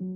[0.00, 0.08] Eins,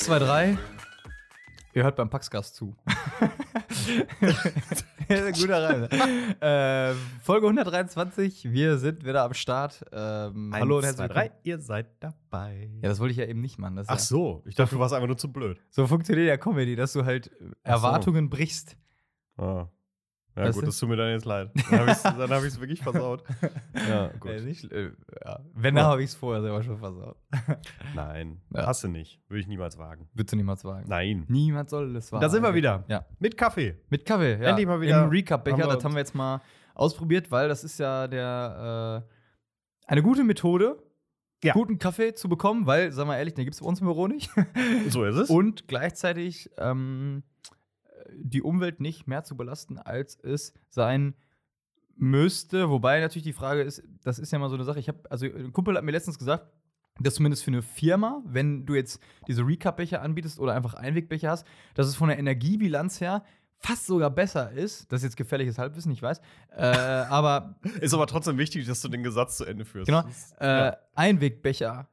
[0.00, 0.58] zwei, drei.
[1.72, 2.74] Ihr hört beim Paxgast zu.
[5.08, 5.84] Guter Reim.
[6.40, 8.50] Äh, Folge 123.
[8.50, 9.84] Wir sind wieder am Start.
[9.92, 11.30] Ähm, hallo und herzlich willkommen.
[11.44, 12.70] ihr seid dabei.
[12.82, 13.76] Ja, das wollte ich ja eben nicht machen.
[13.76, 15.60] Das Ach so, ich dachte, du warst einfach nur zu blöd.
[15.70, 17.52] so funktioniert ja Comedy, dass du halt Ach so.
[17.62, 18.76] Erwartungen brichst.
[19.36, 19.68] Ah.
[20.36, 20.68] Ja, Was gut, denn?
[20.68, 21.50] das tut mir dann jetzt leid.
[21.70, 23.24] Dann habe ich es hab wirklich versaut.
[23.88, 24.30] Ja, gut.
[24.32, 24.90] Äh, nicht, äh,
[25.24, 25.40] ja.
[25.54, 27.16] Wenn, dann habe ich es vorher selber schon versaut.
[27.94, 28.66] Nein, Ja.
[28.66, 29.20] hast du nicht.
[29.28, 30.08] Würde ich niemals wagen.
[30.14, 30.86] Würdest du niemals wagen.
[30.88, 31.24] Nein.
[31.28, 32.20] Niemand soll es wagen.
[32.22, 32.84] Da sind wir wieder.
[32.88, 33.06] Ja.
[33.18, 33.78] Mit Kaffee.
[33.90, 34.48] Mit Kaffee, ja.
[34.50, 36.40] Endlich mal wieder Im Recap-Becher, wir das haben wir jetzt mal
[36.74, 40.76] ausprobiert, weil das ist ja der äh, eine gute Methode,
[41.44, 41.52] Ja.
[41.54, 44.06] guten Kaffee zu bekommen, weil, sag mal ehrlich, den gibt es bei uns im Büro
[44.08, 44.30] nicht.
[44.88, 45.30] So ist es.
[45.30, 47.22] Und gleichzeitig ähm,
[48.14, 51.14] die Umwelt nicht mehr zu belasten, als es sein
[51.96, 52.70] müsste.
[52.70, 54.78] Wobei natürlich die Frage ist, das ist ja mal so eine Sache.
[54.78, 56.46] Ich habe, also ein Kumpel hat mir letztens gesagt,
[56.98, 61.46] dass zumindest für eine Firma, wenn du jetzt diese Recap-Becher anbietest oder einfach Einwegbecher hast,
[61.74, 63.22] dass es von der Energiebilanz her
[63.58, 64.90] fast sogar besser ist.
[64.92, 66.20] Das ist jetzt gefährliches Halbwissen, ich weiß.
[66.56, 69.86] Äh, aber ist aber trotzdem wichtig, dass du den Gesatz zu Ende führst.
[69.86, 70.04] Genau.
[70.40, 70.76] Äh, ja.
[70.94, 71.88] Einwegbecher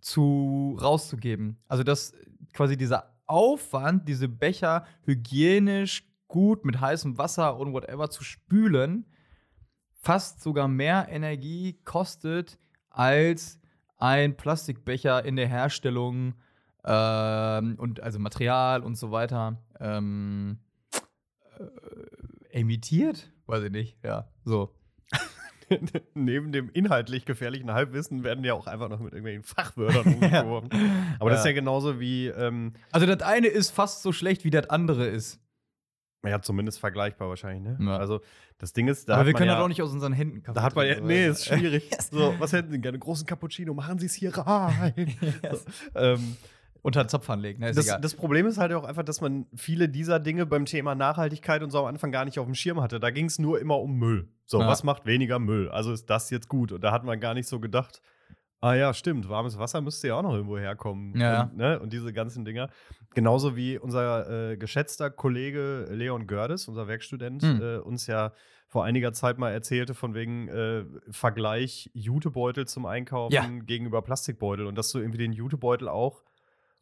[0.00, 1.58] zu rauszugeben.
[1.68, 2.12] Also dass
[2.52, 9.06] quasi dieser Aufwand, diese Becher hygienisch gut mit heißem Wasser und whatever zu spülen,
[9.94, 12.58] fast sogar mehr Energie kostet
[12.90, 13.60] als
[13.96, 16.34] ein Plastikbecher in der Herstellung
[16.84, 20.58] ähm, und also Material und so weiter ähm,
[21.58, 23.32] äh, emittiert?
[23.46, 24.74] Weiß ich nicht, ja, so.
[26.14, 30.70] Neben dem inhaltlich gefährlichen Halbwissen werden ja auch einfach noch mit irgendwelchen Fachwörtern umgeworfen.
[31.18, 31.50] Aber das ist Ja.
[31.50, 35.40] ja genauso wie, ähm, Also das eine ist fast so schlecht, wie das andere ist.
[36.26, 37.78] ja, zumindest vergleichbar wahrscheinlich, ne?
[37.88, 37.98] Ja.
[37.98, 38.20] Also,
[38.58, 40.56] das Ding ist, da Aber wir können ja, das auch nicht aus unseren Händen Kaffee
[40.56, 41.90] Da hat man ja, nee, ist schwierig.
[42.10, 42.98] So, was hätten Sie gerne?
[42.98, 45.14] Großen Cappuccino, machen Sie es hier rein.
[45.52, 45.58] so,
[45.94, 46.36] ähm,
[46.86, 47.72] Unter den Zopf anlegen, ne?
[47.72, 51.62] Das, das Problem ist halt auch einfach, dass man viele dieser Dinge beim Thema Nachhaltigkeit
[51.64, 53.00] und so am Anfang gar nicht auf dem Schirm hatte.
[53.00, 54.28] Da ging es nur immer um Müll.
[54.44, 54.68] So, Ja.
[54.68, 55.68] was macht weniger Müll?
[55.68, 56.70] Also ist das jetzt gut?
[56.70, 58.00] Und da hat man gar nicht so gedacht,
[58.60, 61.18] ah ja, stimmt, warmes Wasser müsste ja auch noch irgendwo herkommen.
[61.18, 61.42] Ja.
[61.42, 62.68] Und, ne, und diese ganzen Dinger.
[63.14, 67.60] Genauso wie unser äh, geschätzter Kollege Leon Gördes, unser Werkstudent, Hm.
[67.62, 68.32] äh, uns ja
[68.68, 73.44] vor einiger Zeit mal erzählte, von wegen äh, Vergleich Jutebeutel zum Einkaufen Ja.
[73.64, 76.22] gegenüber Plastikbeutel und dass du irgendwie den Jutebeutel auch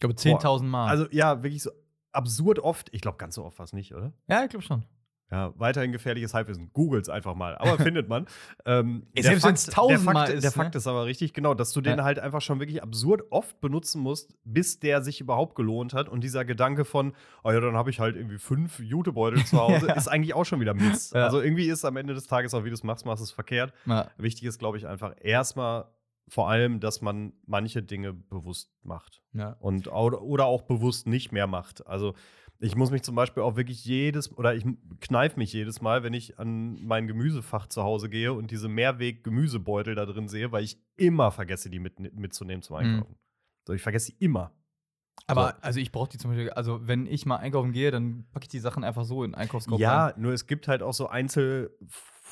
[0.09, 0.89] glaube 10.000 Mal.
[0.89, 1.71] also ja, wirklich so
[2.13, 2.89] absurd oft.
[2.93, 4.13] Ich glaube, ganz so oft war es nicht, oder?
[4.29, 4.85] ja, ich glaube schon.
[5.31, 6.71] Ja, weiterhin gefährliches Halbwissen.
[6.75, 7.57] Googles einfach mal.
[7.57, 8.27] Aber findet man.
[8.67, 10.55] Ähm, selbst wenn's Fakt- tausendmal der Fakt, ist, Der ne?
[10.55, 12.05] Fakt ist aber richtig, genau, dass du den Ja.
[12.05, 16.09] halt einfach schon wirklich absurd oft benutzen musst, bis der sich überhaupt gelohnt hat.
[16.09, 19.89] Und dieser Gedanke von, oh ja, dann habe ich halt irgendwie fünf Jutebeutel zu Hause,
[19.89, 19.95] Ja.
[19.95, 21.15] ist eigentlich auch schon wieder Mist.
[21.15, 21.25] Ja.
[21.25, 23.33] Also irgendwie ist am Ende des Tages auch, wie du es machst, machst du es
[23.33, 23.73] verkehrt.
[24.19, 25.87] Wichtig ist, glaube ich, einfach erstmal
[26.29, 29.57] vor allem, dass man manche Dinge bewusst macht Ja.
[29.61, 31.87] und oder, auch bewusst nicht mehr macht.
[31.87, 32.15] Also
[32.61, 34.65] ich muss mich zum Beispiel auch wirklich jedes oder ich
[35.01, 39.95] kneif mich jedes Mal, wenn ich an mein Gemüsefach zu Hause gehe und diese Mehrweg-Gemüsebeutel
[39.95, 43.17] da drin sehe, weil ich immer vergesse, die mit, mitzunehmen zum Einkaufen.
[43.67, 44.53] So, ich vergesse die immer.
[45.27, 45.63] Aber So.
[45.63, 48.49] also ich brauche die zum Beispiel, also wenn ich mal einkaufen gehe, dann packe ich
[48.51, 49.83] die Sachen einfach so in den Einkaufskorb rein.
[49.83, 51.09] Ja, nur es gibt halt auch so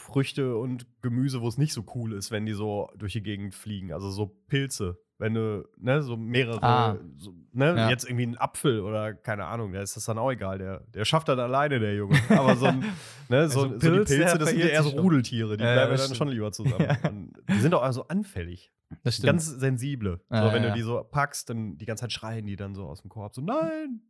[0.07, 3.55] Einzelfrüchte und Gemüse, wo es nicht so cool ist, wenn die so durch die Gegend
[3.55, 3.93] fliegen.
[3.93, 4.99] Also so Pilze.
[5.19, 6.97] Wenn du, ne, so mehrere, Ah.
[7.17, 7.91] so, ne, Ja.
[7.91, 10.59] jetzt irgendwie ein Apfel oder keine Ahnung, da ist das dann auch egal.
[10.59, 12.19] Der, der schafft das alleine, der Junge.
[12.31, 12.81] Aber so, ein,
[13.29, 14.91] ne, so, Also so die Pilz, Pilze, das sind ja eher so.
[15.01, 16.85] Rudeltiere, die Ja, bleiben dann schon lieber zusammen.
[17.03, 17.09] Ja.
[17.09, 18.73] Und die sind auch also anfällig.
[19.05, 19.27] das stimmt.
[19.29, 20.21] Ganz sensible.
[20.29, 22.87] Ja, so, wenn du die so packst, dann die ganze Zeit schreien die dann so
[22.87, 23.33] aus dem Korb.
[23.37, 24.01] So, nein,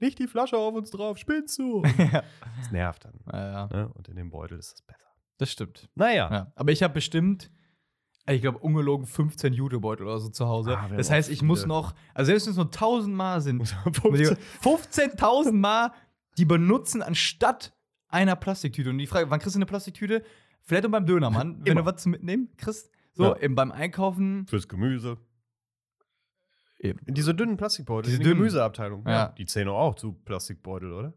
[0.00, 1.82] nicht die Flasche auf uns drauf, spinnst du?
[1.98, 2.22] ja.
[2.58, 3.14] Das nervt dann.
[3.32, 3.88] Ja, ja, Ne?
[3.94, 4.98] Und in dem Beutel ist das besser.
[5.42, 5.88] Das stimmt.
[5.94, 6.30] Naja.
[6.30, 6.52] Ja.
[6.54, 7.50] Aber ich habe bestimmt,
[8.28, 10.78] ich glaube, ungelogen 15 Jutebeutel oder so zu Hause.
[10.78, 13.72] Ah, das heißt, ich muss noch, also selbst wenn es nur 1000 Mal sind, muss
[13.72, 14.36] ich 15.
[15.12, 15.92] 15.000 Mal
[16.38, 17.74] die benutzen anstatt
[18.08, 18.90] einer Plastiktüte.
[18.90, 20.22] Und die Frage, wann kriegst du eine Plastiktüte?
[20.62, 21.82] Vielleicht auch beim Dönermann, wenn Immer.
[21.82, 22.90] du was zum Mitnehmen kriegst.
[23.14, 23.36] So, Ja.
[23.38, 24.46] eben beim Einkaufen.
[24.46, 25.18] Fürs Gemüse.
[26.78, 26.98] Eben.
[27.06, 28.38] Diese dünnen Plastikbeutel, Diese die dünnen.
[28.38, 29.06] Gemüseabteilung.
[29.06, 29.28] Ja.
[29.36, 31.12] Die zählen auch zu Plastikbeutel, oder?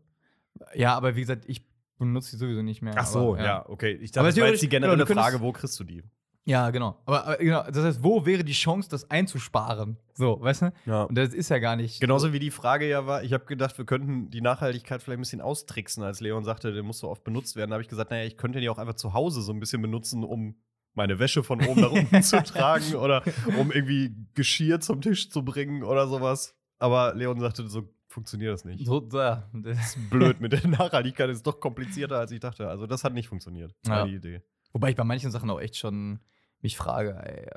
[0.73, 1.65] Ja, aber wie gesagt, ich
[1.97, 2.93] benutze die sowieso nicht mehr.
[2.97, 3.69] Ach so, aber, ja.
[3.69, 3.91] okay.
[3.93, 6.03] Ich Aber dachte, das war jetzt die genau, generelle könntest- Frage, wo kriegst du die?
[6.47, 7.01] Ja, genau.
[7.05, 9.97] Aber, aber genau, das heißt, wo wäre die Chance, das einzusparen?
[10.13, 10.73] So, weißt du?
[10.85, 11.03] Ja.
[11.03, 11.99] Und das ist ja gar nicht.
[11.99, 15.21] Genauso wie die Frage ja war, ich habe gedacht, wir könnten die Nachhaltigkeit vielleicht ein
[15.23, 17.71] bisschen austricksen, als Leon sagte, der muss so oft benutzt werden.
[17.71, 19.59] Da habe ich gesagt, naja, ich könnte den ja auch einfach zu Hause so ein
[19.59, 20.55] bisschen benutzen, um
[20.93, 23.23] meine Wäsche von oben nach unten zu tragen oder
[23.59, 26.55] um irgendwie Geschirr zum Tisch zu bringen oder sowas.
[26.77, 28.85] Aber Leon sagte, so funktioniert das nicht.
[28.85, 29.47] So, ja.
[29.53, 32.67] Das- ist blöd mit der Nachhaltigkeit, das ist doch komplizierter, als ich dachte.
[32.67, 33.75] Also, das hat nicht funktioniert.
[33.85, 34.03] Ja.
[34.05, 34.41] Meine Idee.
[34.73, 36.19] Wobei ich bei manchen Sachen auch echt schon
[36.61, 37.47] mich frage, ey,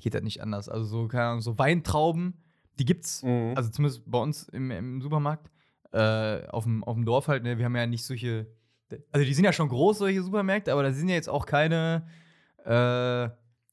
[0.00, 0.68] geht das nicht anders?
[0.68, 2.34] Also so, keine Ahnung, so Weintrauben,
[2.78, 3.54] die gibt's, Mhm.
[3.56, 5.50] also zumindest bei uns im, im Supermarkt,
[5.92, 8.46] äh, auf, dem, auf dem Dorf halt, ne, wir haben ja nicht solche,
[9.10, 12.06] also die sind ja schon groß, solche Supermärkte, aber da sind ja jetzt auch keine
[12.64, 13.28] äh,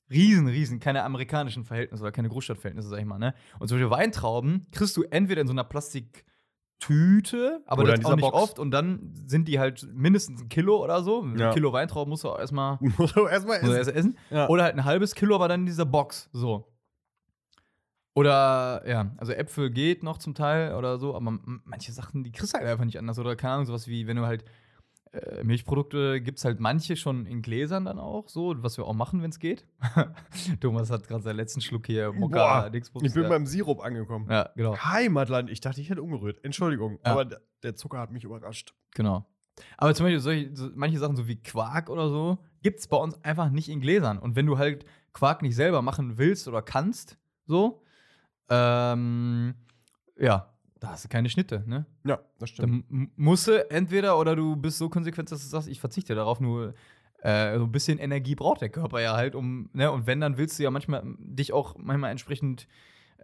[0.09, 3.33] riesen, riesen, keine amerikanischen Verhältnisse oder keine Großstadtverhältnisse, sag ich mal, ne?
[3.59, 8.21] Und solche Weintrauben kriegst du entweder in so einer Plastiktüte, aber Oder das auch nicht
[8.21, 8.35] Box.
[8.35, 11.25] oft und dann sind die halt mindestens ein Kilo oder so.
[11.37, 11.49] Ja.
[11.49, 13.75] Ein Kilo Weintrauben musst du auch erstmal Muss er erstmal er essen.
[13.75, 14.17] erst essen.
[14.29, 14.47] Ja.
[14.49, 16.29] Oder halt ein halbes Kilo, aber dann in dieser Box.
[16.33, 16.71] So.
[18.15, 22.53] Oder, ja, also Äpfel geht noch zum Teil oder so, aber manche Sachen, die kriegst
[22.53, 23.19] du halt einfach nicht anders.
[23.19, 24.43] Oder keine Ahnung, sowas wie, wenn du halt
[25.11, 28.93] äh, Milchprodukte gibt es halt manche schon in Gläsern dann auch, so, was wir auch
[28.93, 29.65] machen, wenn es geht.
[30.61, 33.07] Thomas hat gerade seinen letzten Schluck hier Mokka Dingsbums.
[33.07, 33.29] Ich bin ja.
[33.29, 34.27] beim Sirup angekommen.
[34.29, 34.77] ja, genau.
[34.77, 35.49] Heimatland.
[35.49, 36.43] Ich dachte, ich hätte umgerührt.
[36.43, 36.99] Entschuldigung.
[37.05, 37.11] Ja.
[37.11, 38.73] Aber der- der Zucker hat mich überrascht.
[38.95, 39.25] Genau.
[39.77, 42.95] Aber zum Beispiel solche, so, manche Sachen, so wie Quark oder so, gibt es bei
[42.95, 44.17] uns einfach nicht in Gläsern.
[44.17, 47.83] Und wenn du halt Quark nicht selber machen willst oder kannst, so,
[48.49, 49.55] ähm,
[50.17, 51.85] ja, da hast du keine Schnitte, ne?
[52.05, 52.85] Ja, das stimmt.
[52.89, 56.39] Dann musst du entweder oder du bist so konsequent, dass du sagst, ich verzichte darauf,
[56.39, 56.73] nur
[57.21, 59.91] äh, so ein bisschen Energie braucht der Körper ja halt, um, ne?
[59.91, 62.67] Und wenn, dann willst du ja manchmal dich auch manchmal entsprechend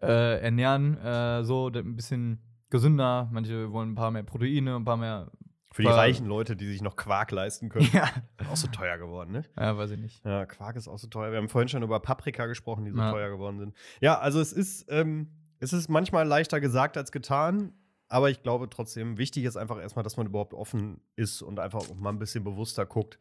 [0.02, 3.30] äh, ernähren, äh, so ein bisschen gesünder.
[3.31, 5.31] Manche wollen ein paar mehr Proteine, ein paar mehr.
[5.72, 7.90] Für die reichen Leute, die sich noch Quark leisten können.
[7.94, 8.10] ja.
[8.50, 9.44] Auch so teuer geworden, ne?
[9.57, 10.24] ja, weiß ich nicht.
[10.25, 11.31] Ja, Quark ist auch so teuer.
[11.31, 13.12] Wir haben vorhin schon über Paprika gesprochen, die so Ja.
[13.12, 13.74] teuer geworden sind.
[14.00, 15.28] Ja, also es ist, ähm,
[15.65, 17.73] es ist manchmal leichter gesagt als getan,
[18.07, 21.81] aber ich glaube trotzdem, wichtig ist einfach erstmal, dass man überhaupt offen ist und einfach
[21.95, 23.17] mal ein bisschen bewusster guckt,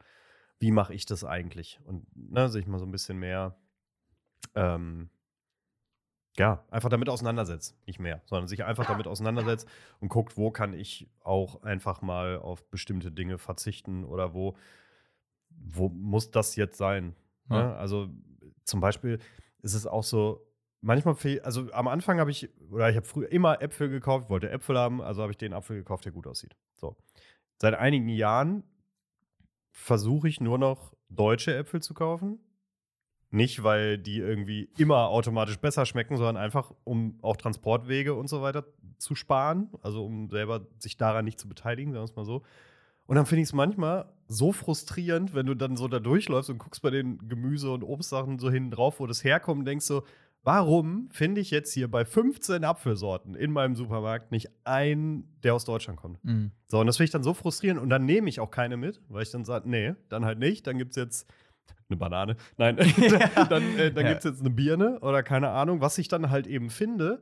[0.59, 1.79] wie mache ich das eigentlich?
[1.85, 3.57] Und ne, sich mal so ein bisschen mehr,
[4.53, 5.09] ähm,
[6.37, 7.75] ja, einfach damit auseinandersetzt.
[7.87, 9.67] Nicht mehr, sondern sich einfach damit auseinandersetzt
[9.99, 14.55] und guckt, wo kann ich auch einfach mal auf bestimmte Dinge verzichten oder wo,
[15.49, 17.15] wo muss das jetzt sein?
[17.47, 17.57] Ne?
[17.57, 17.75] Ja.
[17.75, 18.09] Also
[18.65, 19.19] zum Beispiel
[19.63, 20.44] ist es auch so,
[20.85, 24.49] manchmal fehl, also am Anfang habe ich, oder ich habe früher immer Äpfel gekauft, wollte
[24.49, 26.55] Äpfel haben, also habe ich den Apfel gekauft, der gut aussieht.
[26.75, 26.95] So.
[27.59, 28.63] Seit einigen Jahren
[29.71, 32.39] versuche ich nur noch deutsche Äpfel zu kaufen.
[33.31, 38.41] Nicht, weil die irgendwie immer automatisch besser schmecken, sondern einfach, um auch Transportwege und so
[38.41, 38.65] weiter
[38.97, 39.69] zu sparen.
[39.81, 42.43] Also um selber sich daran nicht zu beteiligen, sagen wir es mal so.
[43.07, 46.59] Und dann finde ich es manchmal so frustrierend, wenn du dann so da durchläufst und
[46.59, 50.03] guckst bei den Gemüse- und Obstsachen so hinten drauf, wo das herkommt, und denkst so,
[50.45, 55.65] warum finde ich jetzt hier bei 15 Apfelsorten in meinem Supermarkt nicht einen, der aus
[55.65, 56.23] Deutschland kommt?
[56.23, 56.51] Mhm.
[56.67, 59.01] So, und das finde ich dann so frustrierend und dann nehme ich auch keine mit,
[59.09, 60.65] weil ich dann sage, nee, dann halt nicht.
[60.67, 61.27] Dann gibt es jetzt
[61.89, 62.35] eine Banane.
[62.57, 62.77] Nein,
[63.49, 66.47] dann, äh, dann gibt es jetzt eine Birne oder keine Ahnung, was ich dann halt
[66.47, 67.21] eben finde.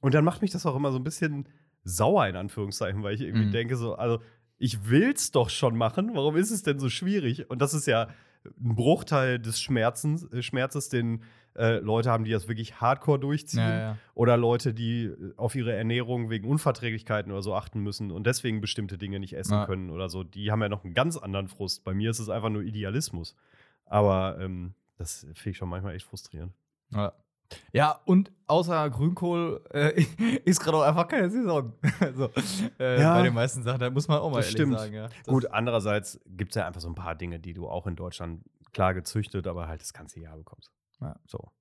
[0.00, 1.48] Und dann macht mich das auch immer so ein bisschen
[1.84, 3.52] sauer, in Anführungszeichen, weil ich irgendwie Mhm.
[3.52, 4.20] denke, so, also
[4.58, 7.50] ich will's doch schon machen, warum ist es denn so schwierig?
[7.50, 8.08] Und das ist ja
[8.44, 11.22] ein Bruchteil des Schmerzens, äh, Schmerzes, den
[11.56, 13.98] äh, Leute haben, die das wirklich hardcore durchziehen Ja, ja.
[14.14, 18.60] oder Leute, die äh, auf ihre Ernährung wegen Unverträglichkeiten oder so achten müssen und deswegen
[18.60, 19.66] bestimmte Dinge nicht essen Ja.
[19.66, 21.84] können oder so, die haben ja noch einen ganz anderen Frust.
[21.84, 23.36] Bei mir ist es einfach nur Idealismus.
[23.86, 26.52] Aber ähm, das finde ich schon manchmal echt frustrierend.
[26.90, 27.12] Ja.
[27.72, 30.02] Ja, und außer Grünkohl äh,
[30.44, 31.72] ist gerade auch einfach keine Saison.
[32.14, 32.30] so,
[32.78, 33.14] äh, Ja.
[33.14, 34.78] bei den meisten Sachen, da muss man auch mal ehrlich stimmt.
[34.78, 34.94] sagen.
[34.94, 35.08] Ja.
[35.26, 38.42] Gut, andererseits gibt es ja einfach so ein paar Dinge, die du auch in Deutschland
[38.72, 40.72] klar gezüchtet, aber halt das ganze Jahr bekommst.
[41.00, 41.16] Ja.
[41.26, 41.52] So.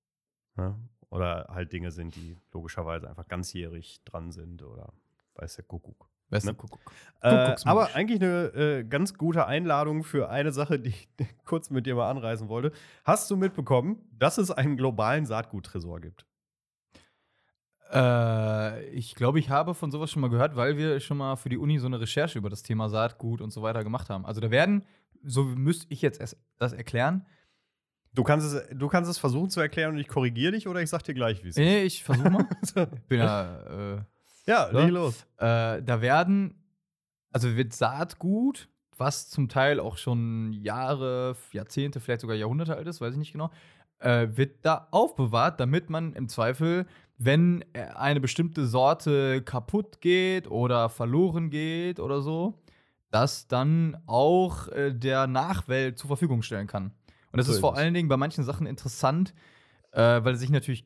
[0.58, 0.78] Ja?
[1.10, 4.94] Oder halt Dinge sind, die logischerweise einfach ganzjährig dran sind oder
[5.36, 6.10] weiß der Kuckuck.
[6.42, 6.54] Ne?
[6.54, 6.82] Kuckuck.
[7.22, 11.08] Äh, aber eigentlich eine äh, ganz gute Einladung für eine Sache, die ich
[11.46, 12.72] kurz mit dir mal anreißen wollte.
[13.04, 16.26] Hast du mitbekommen, dass es einen globalen Saatguttresor gibt?
[17.94, 21.50] Äh, ich glaube, ich habe von sowas schon mal gehört, weil wir schon mal für
[21.50, 24.26] die Uni so eine Recherche über das Thema Saatgut und so weiter gemacht haben.
[24.26, 24.84] Also da werden,
[25.24, 27.26] so müsste ich jetzt das erklären.
[28.14, 30.90] Du kannst es, du kannst es versuchen zu erklären und ich korrigiere dich oder ich
[30.90, 31.64] sag dir gleich, wie es ist.
[31.64, 32.48] Nee, ich versuche mal.
[32.62, 32.74] Ich
[33.08, 34.02] bin ja, äh,
[34.46, 34.80] ja, Ja.
[34.82, 35.26] leg los.
[35.38, 36.56] Äh, da werden,
[37.32, 43.02] also wird Saatgut, was zum Teil auch schon Jahre, Jahrzehnte, vielleicht sogar Jahrhunderte alt ist,
[43.02, 43.50] weiß ich nicht genau,
[44.00, 46.86] äh, wird da aufbewahrt, damit man im Zweifel,
[47.18, 52.60] wenn eine bestimmte Sorte kaputt geht oder verloren geht oder so,
[53.12, 56.92] das dann auch äh, der Nachwelt zur Verfügung stellen kann.
[57.32, 59.34] Und das So ist vor allen Dingen bei manchen Sachen interessant,
[59.92, 60.86] äh, weil sich natürlich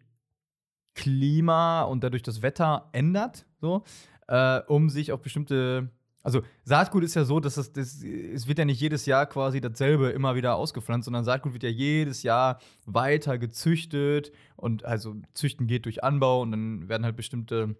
[0.97, 3.83] Klima und dadurch das Wetter ändert, so,
[4.27, 5.89] äh, um sich auf bestimmte.
[6.23, 9.61] Also Saatgut ist ja so, dass es, das, es wird ja nicht jedes Jahr quasi
[9.61, 15.67] dasselbe immer wieder ausgepflanzt, sondern Saatgut wird ja jedes Jahr weiter gezüchtet und also züchten
[15.67, 17.77] geht durch Anbau und dann werden halt bestimmte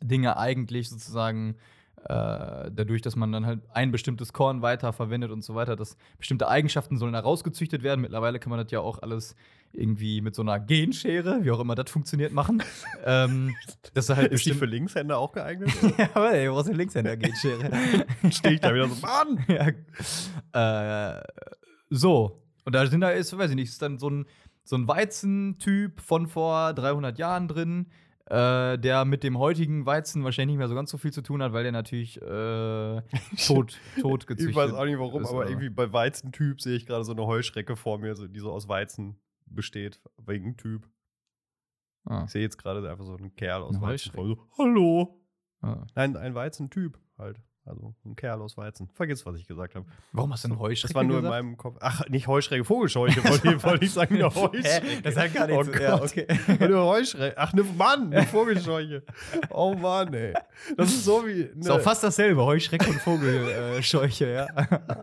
[0.00, 1.56] Dinge eigentlich sozusagen
[2.04, 5.96] äh, dadurch, dass man dann halt ein bestimmtes Korn weiter verwendet und so weiter, dass
[6.18, 8.00] bestimmte Eigenschaften sollen da rausgezüchtet werden.
[8.00, 9.36] Mittlerweile kann man das ja auch alles
[9.72, 12.62] irgendwie mit so einer Genschere, wie auch immer das funktioniert, machen.
[13.04, 13.54] ähm,
[13.94, 15.70] dass du halt Ist die für Linkshänder auch geeignet?
[15.98, 17.70] ja, aber ey, du brauchst eine Linkshänder-Genschere.
[18.30, 19.44] Stehe ich da wieder so, Mann!
[20.52, 21.18] ja.
[21.18, 21.22] äh,
[21.88, 22.42] so.
[22.64, 24.26] Und da sind da ist, weiß ich nicht, ist dann so ein,
[24.64, 27.86] so ein Weizentyp von vor 300 Jahren drin,
[28.32, 31.42] äh, der mit dem heutigen Weizen wahrscheinlich nicht mehr so ganz so viel zu tun
[31.42, 33.02] hat, weil der natürlich äh,
[33.46, 36.86] tot, tot gezüchtet Ich weiß auch nicht warum, ist, aber irgendwie bei Weizentyp sehe ich
[36.86, 40.88] gerade so eine Heuschrecke vor mir, so, die so aus Weizen besteht, wegen Typ.
[42.04, 45.20] Ah, Ich sehe jetzt gerade einfach so einen Kerl aus Eine Weizen so, hallo!
[45.60, 45.86] ah.
[45.94, 47.42] Nein, ein Weizentyp halt.
[47.64, 48.88] Also ein Kerl aus Weizen.
[48.92, 49.86] Vergiss, was ich gesagt habe.
[50.10, 51.42] Warum hast du einen Heuschrecken Das war nur in gesagt?
[51.44, 51.76] meinem Kopf.
[51.80, 55.00] Ach, nicht Heuschrecke, Vogelscheuche, wollte ich, wollte ich sagen, eine Heuschrecke.
[55.02, 55.78] Das hat gar oh nichts.
[55.78, 56.10] ja, Gott.
[56.10, 56.26] okay.
[56.58, 57.38] Eine Heuschrecke.
[57.38, 59.04] Ach, eine Mann, eine Vogelscheuche.
[59.50, 60.34] Oh Mann, ey.
[60.76, 61.42] Das ist so wie.
[61.42, 64.46] Ist auch Eine, fast dasselbe, Heuschrecken und Vogelscheuche, ja.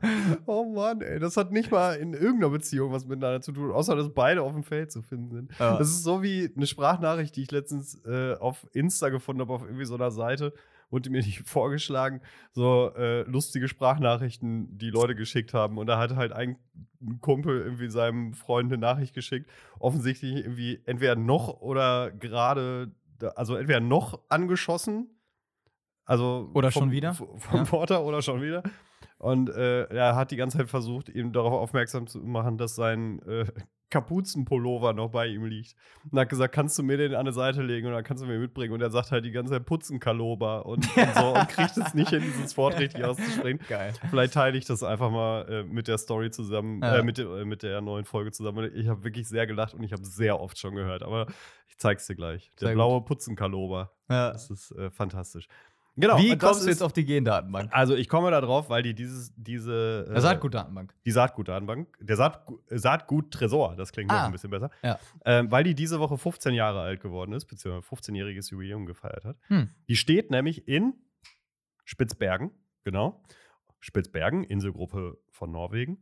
[0.45, 1.17] oh Mann, ey.
[1.19, 4.51] Das hat nicht mal in irgendeiner Beziehung was miteinander zu tun, außer dass beide auf
[4.51, 5.51] dem Feld zu finden sind.
[5.59, 5.77] Ja.
[5.77, 9.63] Das ist so wie eine Sprachnachricht, die ich letztens äh, auf Insta gefunden habe, auf
[9.63, 10.53] irgendwie so einer Seite.
[10.89, 15.77] Wurde mir nicht vorgeschlagen, so äh, lustige Sprachnachrichten, die Leute geschickt haben.
[15.77, 16.57] Und da hat halt ein
[17.21, 19.49] Kumpel irgendwie seinem Freund eine Nachricht geschickt.
[19.77, 22.91] Offensichtlich irgendwie entweder noch oder gerade,
[23.35, 25.09] also entweder noch angeschossen.
[26.05, 27.13] Also Oder vom, schon wieder?
[27.13, 27.63] Vom Ja.
[27.65, 28.63] Porter oder schon wieder.
[29.19, 33.21] Und äh, er hat die ganze Zeit versucht, ihm darauf aufmerksam zu machen, dass sein
[33.27, 33.45] äh,
[33.89, 35.75] Kapuzenpullover noch bei ihm liegt.
[36.11, 38.27] Und hat gesagt, kannst du mir den an eine Seite legen und dann kannst du
[38.27, 38.73] mir mitbringen.
[38.73, 42.09] Und er sagt halt die ganze Zeit Putzenkalober und, und so und kriegt es nicht
[42.09, 43.59] hin, dieses Wort richtig auszusprechen.
[43.67, 43.93] Geil.
[44.09, 46.97] Vielleicht teile ich das einfach mal äh, mit der Story zusammen, Ja.
[46.97, 48.71] äh, mit, der, äh, mit der neuen Folge zusammen.
[48.73, 51.27] Ich habe wirklich sehr gelacht und ich habe sehr oft schon gehört, aber
[51.67, 52.51] ich zeig's dir gleich.
[52.59, 52.77] Der Sehr gut.
[52.77, 53.91] blaue Putzenkalober.
[54.09, 54.31] Ja.
[54.31, 55.47] Das ist äh, fantastisch.
[55.99, 56.17] Genau.
[56.17, 57.69] Wie kommst du jetzt auf die Gendatenbank?
[57.73, 60.93] Also ich komme da drauf, weil die dieses, diese äh, Der Saatgutdatenbank.
[61.05, 64.25] die Saatgutdatenbank, der Saatgu Saatgut-Tresor, das klingt noch Ah.
[64.25, 64.97] ein bisschen besser, Ja.
[65.25, 69.37] ähm, weil die diese Woche 15 Jahre alt geworden ist, beziehungsweise 15-jähriges Jubiläum gefeiert hat.
[69.47, 69.69] Hm.
[69.87, 70.93] Die steht nämlich in
[71.85, 72.51] Spitzbergen,
[72.83, 73.23] genau.
[73.79, 76.01] Spitzbergen, Inselgruppe von Norwegen.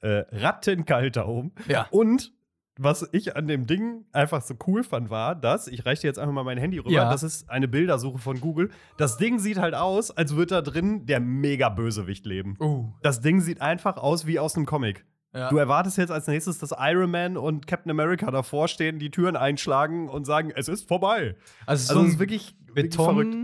[0.00, 1.52] Äh, rattenkalt da oben.
[1.66, 1.86] Ja.
[1.90, 2.32] Und
[2.78, 6.18] was ich an dem Ding einfach so cool fand, war, dass, ich reiche dir jetzt
[6.18, 7.10] einfach mal mein Handy rüber, Ja.
[7.10, 8.70] das ist eine Bildersuche von Google.
[8.96, 12.56] Das Ding sieht halt aus, als würde da drin der Mega-Bösewicht leben.
[12.60, 12.92] Uh.
[13.02, 15.04] Das Ding sieht einfach aus wie aus einem Comic.
[15.34, 15.50] Ja.
[15.50, 19.36] Du erwartest jetzt als nächstes, dass Iron Man und Captain America davor stehen, die Türen
[19.36, 21.36] einschlagen und sagen, es ist vorbei.
[21.66, 23.34] also, Also, so es ist wirklich, wirklich verrückt.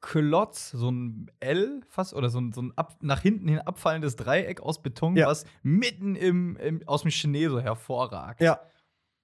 [0.00, 4.16] Betonklotz, so ein L fast oder so ein, so ein ab, nach hinten hin abfallendes
[4.16, 5.26] Dreieck aus Beton, Ja.
[5.26, 8.40] was mitten im, im, aus dem Schnee so hervorragt.
[8.40, 8.60] Ja.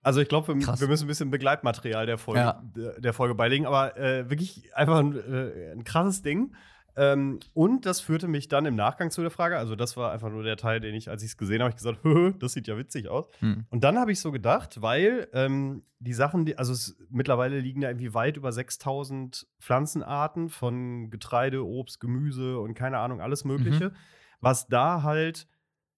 [0.03, 2.63] Also ich glaube, wir, wir müssen ein bisschen Begleitmaterial der Folge, Ja.
[2.77, 6.55] der, der Folge beilegen, aber äh, wirklich einfach ein, äh, ein krasses Ding.
[6.97, 10.31] Ähm, und das führte mich dann im Nachgang zu der Frage, also das war einfach
[10.31, 12.69] nur der Teil, den ich, als ich es gesehen habe, ich gesagt, "Höhö, das sieht
[12.69, 13.27] ja witzig aus.
[13.41, 13.67] Hm.
[13.71, 17.81] Und dann habe ich so gedacht, weil ähm, die Sachen, die, also es, mittlerweile liegen
[17.81, 23.93] da irgendwie weit über 6000 Pflanzenarten von Getreide, Obst, Gemüse und keine Ahnung, alles Mögliche,
[24.41, 25.49] was da halt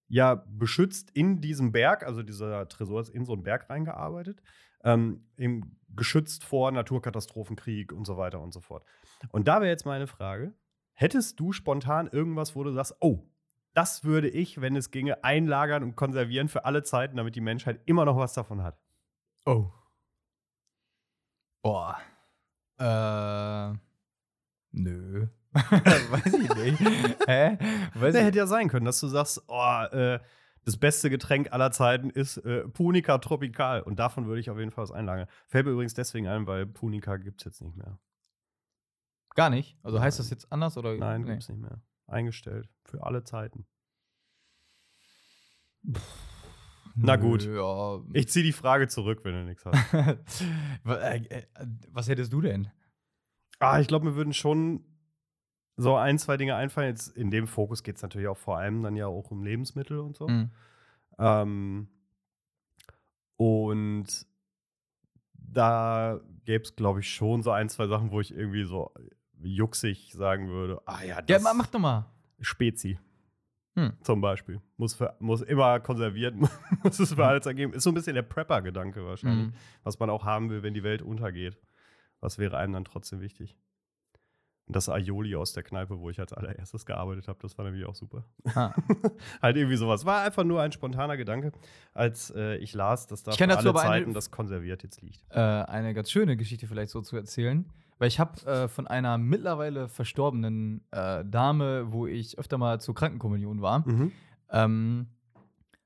[0.09, 4.41] ja beschützt in diesem Berg, also dieser Tresor ist in so einen Berg reingearbeitet,
[4.85, 8.85] ähm, eben geschützt vor Naturkatastrophen, Krieg und so weiter und so fort.
[9.33, 10.55] Und da wäre jetzt meine Frage:
[10.99, 13.23] Hättest du spontan irgendwas, wo du sagst, oh,
[13.75, 17.81] das würde ich, wenn es ginge, einlagern und konservieren für alle Zeiten, damit die Menschheit
[17.85, 18.79] immer noch was davon hat?
[19.45, 19.71] Oh.
[21.61, 21.99] Boah.
[22.79, 23.77] Äh.
[24.73, 25.29] Nö.
[25.53, 26.81] Weiß ich nicht.
[27.27, 27.59] Hä?
[27.95, 30.19] Weiß Das ich hätte ja sein können, dass du sagst, oh, äh,
[30.65, 33.83] das beste Getränk aller Zeiten ist äh, Punica Tropical.
[33.83, 35.29] Und davon würde ich auf jeden Fall was einlagern.
[35.47, 37.99] Fällt mir übrigens deswegen ein, weil Punica gibt es jetzt nicht mehr.
[39.37, 39.79] Gar nicht.
[39.83, 40.97] Also heißt das jetzt anders oder?
[40.97, 41.29] Nein, nee.
[41.29, 41.81] gibt es nicht mehr.
[42.07, 42.69] Eingestellt.
[42.85, 43.67] Für alle Zeiten.
[46.97, 47.45] Na gut.
[47.45, 48.01] Ja.
[48.15, 49.77] Ich ziehe die Frage zurück, wenn du nichts hast.
[50.87, 51.47] Äh, äh,
[51.91, 52.71] Was hättest du denn?
[53.59, 54.85] ah, ich glaube, mir würden schon
[55.77, 56.89] so ein, zwei Dinge einfallen.
[56.89, 59.99] Jetzt in dem Fokus geht es natürlich auch vor allem dann ja auch um Lebensmittel
[59.99, 60.29] und so.
[60.29, 60.51] Hm.
[61.19, 61.89] Ähm,
[63.37, 64.27] und
[65.35, 68.93] da gäbe es, glaube ich, schon so ein, zwei Sachen, wo ich irgendwie so
[69.43, 72.07] jucksig sagen würde, ah ja, Ja, das ma- mach doch mal.
[72.41, 72.99] Spezi.
[73.75, 73.93] Hm.
[74.03, 74.61] Zum Beispiel.
[74.79, 76.35] Muss, für, muss immer konserviert,
[76.83, 77.73] muss es für alles ergeben.
[77.75, 79.53] Ist so ein bisschen der Prepper-Gedanke wahrscheinlich, Mhm.
[79.83, 81.59] was man auch haben will, wenn die Welt untergeht.
[82.21, 83.57] Was wäre einem dann trotzdem wichtig?
[84.67, 87.85] Und das Aioli aus der Kneipe, wo ich als allererstes gearbeitet habe, das war nämlich
[87.85, 88.25] auch super.
[88.55, 88.73] Ah.
[89.43, 90.05] halt irgendwie sowas.
[90.07, 91.53] War einfach nur ein spontaner Gedanke,
[91.93, 95.23] als äh, ich las, dass da Ich alle aber eine- Zeiten das konserviert jetzt liegt.
[95.31, 97.71] äh, eine ganz schöne Geschichte vielleicht so zu erzählen.
[97.99, 102.95] Weil ich habe äh, von einer mittlerweile verstorbenen äh, Dame, wo ich öfter mal zur
[102.95, 104.13] Krankenkommunion war, Mhm.
[104.51, 105.07] ähm,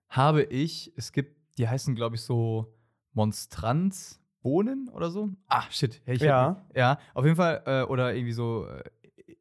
[0.09, 2.75] habe ich, es gibt, die heißen, glaube ich, so
[3.13, 5.31] Monstranzbohnen oder so.
[5.49, 6.01] Ah, shit.
[6.07, 6.67] Ja, ich Ja.
[6.75, 8.83] ja, auf jeden Fall, äh, oder irgendwie so, äh,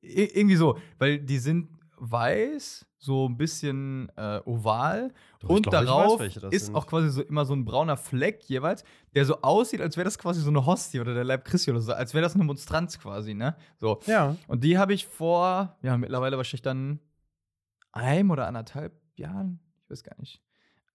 [0.02, 1.70] irgendwie so, weil die sind
[2.00, 6.76] weiß, so ein bisschen äh, oval Doch, und glaub, weiß, darauf das ist sind.
[6.76, 8.84] auch quasi so immer so ein brauner Fleck jeweils,
[9.16, 11.82] der so aussieht, als wäre das quasi so eine Hostie oder der Leib Christi oder
[11.82, 13.56] so, als wäre das eine Monstranz quasi, ne?
[13.78, 14.00] So.
[14.06, 14.36] Ja.
[14.48, 17.00] Und die habe ich vor, ja, mittlerweile wahrscheinlich dann
[17.92, 20.42] einem oder anderthalb Jahren, ich weiß gar nicht,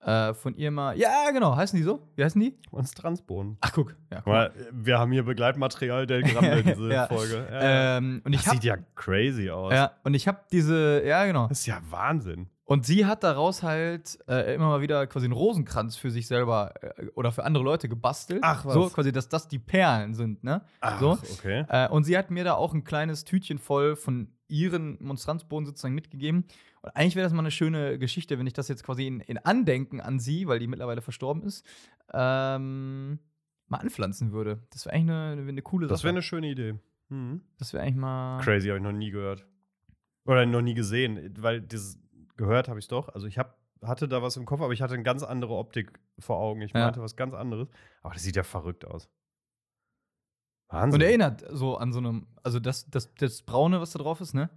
[0.05, 2.07] äh, von ihr mal, ja, genau, heißen die so?
[2.17, 2.57] Wie heißen die?
[2.71, 3.57] Und Transbohnen.
[3.61, 3.97] Ach, guck.
[4.13, 4.23] Ja.
[4.25, 7.07] Mal, wir haben hier Begleitmaterial der Grammel, diese Ja.
[7.07, 7.47] Folge.
[7.51, 7.97] Ja.
[7.99, 9.73] Ähm, und ich das hab, sieht ja crazy aus.
[9.73, 11.49] ja, und ich habe diese, ja, genau.
[11.49, 12.49] Das ist ja Wahnsinn.
[12.66, 16.73] Und sie hat daraus halt äh, immer mal wieder quasi einen Rosenkranz für sich selber
[16.80, 18.40] äh, oder für andere Leute gebastelt.
[18.42, 18.73] Ach, was.
[18.73, 20.62] So, quasi, dass das die Perlen sind, ne?
[20.80, 21.11] Ach, So.
[21.35, 21.66] okay.
[21.68, 25.94] Äh, und sie hat mir da auch ein kleines Tütchen voll von ihren Monstranzbohnen sozusagen
[25.94, 26.47] mitgegeben.
[26.80, 29.37] Und eigentlich wäre das mal eine schöne Geschichte, wenn ich das jetzt quasi in, in
[29.38, 31.66] Andenken an sie, weil die mittlerweile verstorben ist,
[32.14, 33.18] ähm,
[33.68, 34.62] mal anpflanzen würde.
[34.71, 36.04] Das wäre eigentlich eine, eine, eine coole Das Sache.
[36.06, 36.75] wäre eine schöne Idee.
[37.11, 37.42] Mhm.
[37.59, 38.40] das wäre eigentlich mal.
[38.40, 39.44] Crazy, habe ich noch nie gehört.
[40.25, 41.99] Oder noch nie gesehen, weil dieses
[42.37, 43.09] gehört habe ich doch.
[43.09, 45.99] Also ich hab, hatte da was im Kopf, aber ich hatte eine ganz andere Optik
[46.19, 46.61] vor Augen.
[46.62, 46.81] Ich Ja.
[46.85, 47.69] meinte was ganz anderes.
[48.03, 49.09] Aber das sieht ja verrückt aus.
[50.69, 51.00] Wahnsinn.
[51.00, 54.35] Und erinnert so an so einem, also das, das, das Braune, was da drauf ist,
[54.35, 54.50] ne?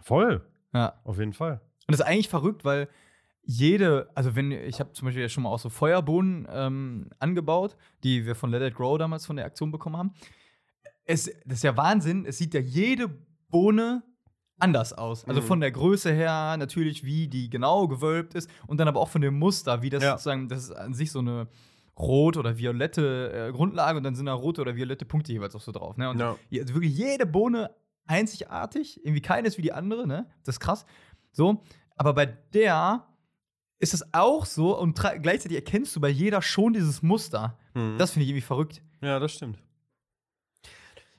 [0.00, 1.00] Voll, Ja.
[1.04, 1.54] auf jeden Fall.
[1.86, 2.88] Und das ist eigentlich verrückt, weil
[3.42, 7.76] jede, also wenn, ich habe zum Beispiel ja schon mal auch so Feuerbohnen ähm, angebaut,
[8.04, 10.14] die wir von Let It Grow damals von der Aktion bekommen haben.
[11.04, 13.08] Es, das ist ja Wahnsinn, es sieht ja jede
[13.48, 14.02] Bohne
[14.58, 15.24] anders aus.
[15.26, 15.46] Also Mhm.
[15.46, 19.20] von der Größe her natürlich, wie die genau gewölbt ist und dann aber auch von
[19.20, 20.12] dem Muster, wie das Ja.
[20.12, 21.48] sozusagen, das ist an sich so eine
[21.98, 25.60] rot oder violette äh, Grundlage und dann sind da rote oder violette Punkte jeweils auch
[25.60, 25.96] so drauf.
[25.96, 26.08] Ne?
[26.10, 26.36] Und Ja.
[26.60, 27.70] also wirklich jede Bohne
[28.06, 30.26] einzigartig, irgendwie keine ist wie die andere, ne?
[30.44, 30.84] Das ist krass.
[31.32, 31.62] So,
[31.96, 33.04] aber bei der
[33.80, 37.58] ist es auch so und gleichzeitig erkennst du bei jeder schon dieses Muster.
[37.74, 37.96] Mhm.
[37.98, 38.82] Das finde ich irgendwie verrückt.
[39.02, 39.58] Ja, das stimmt.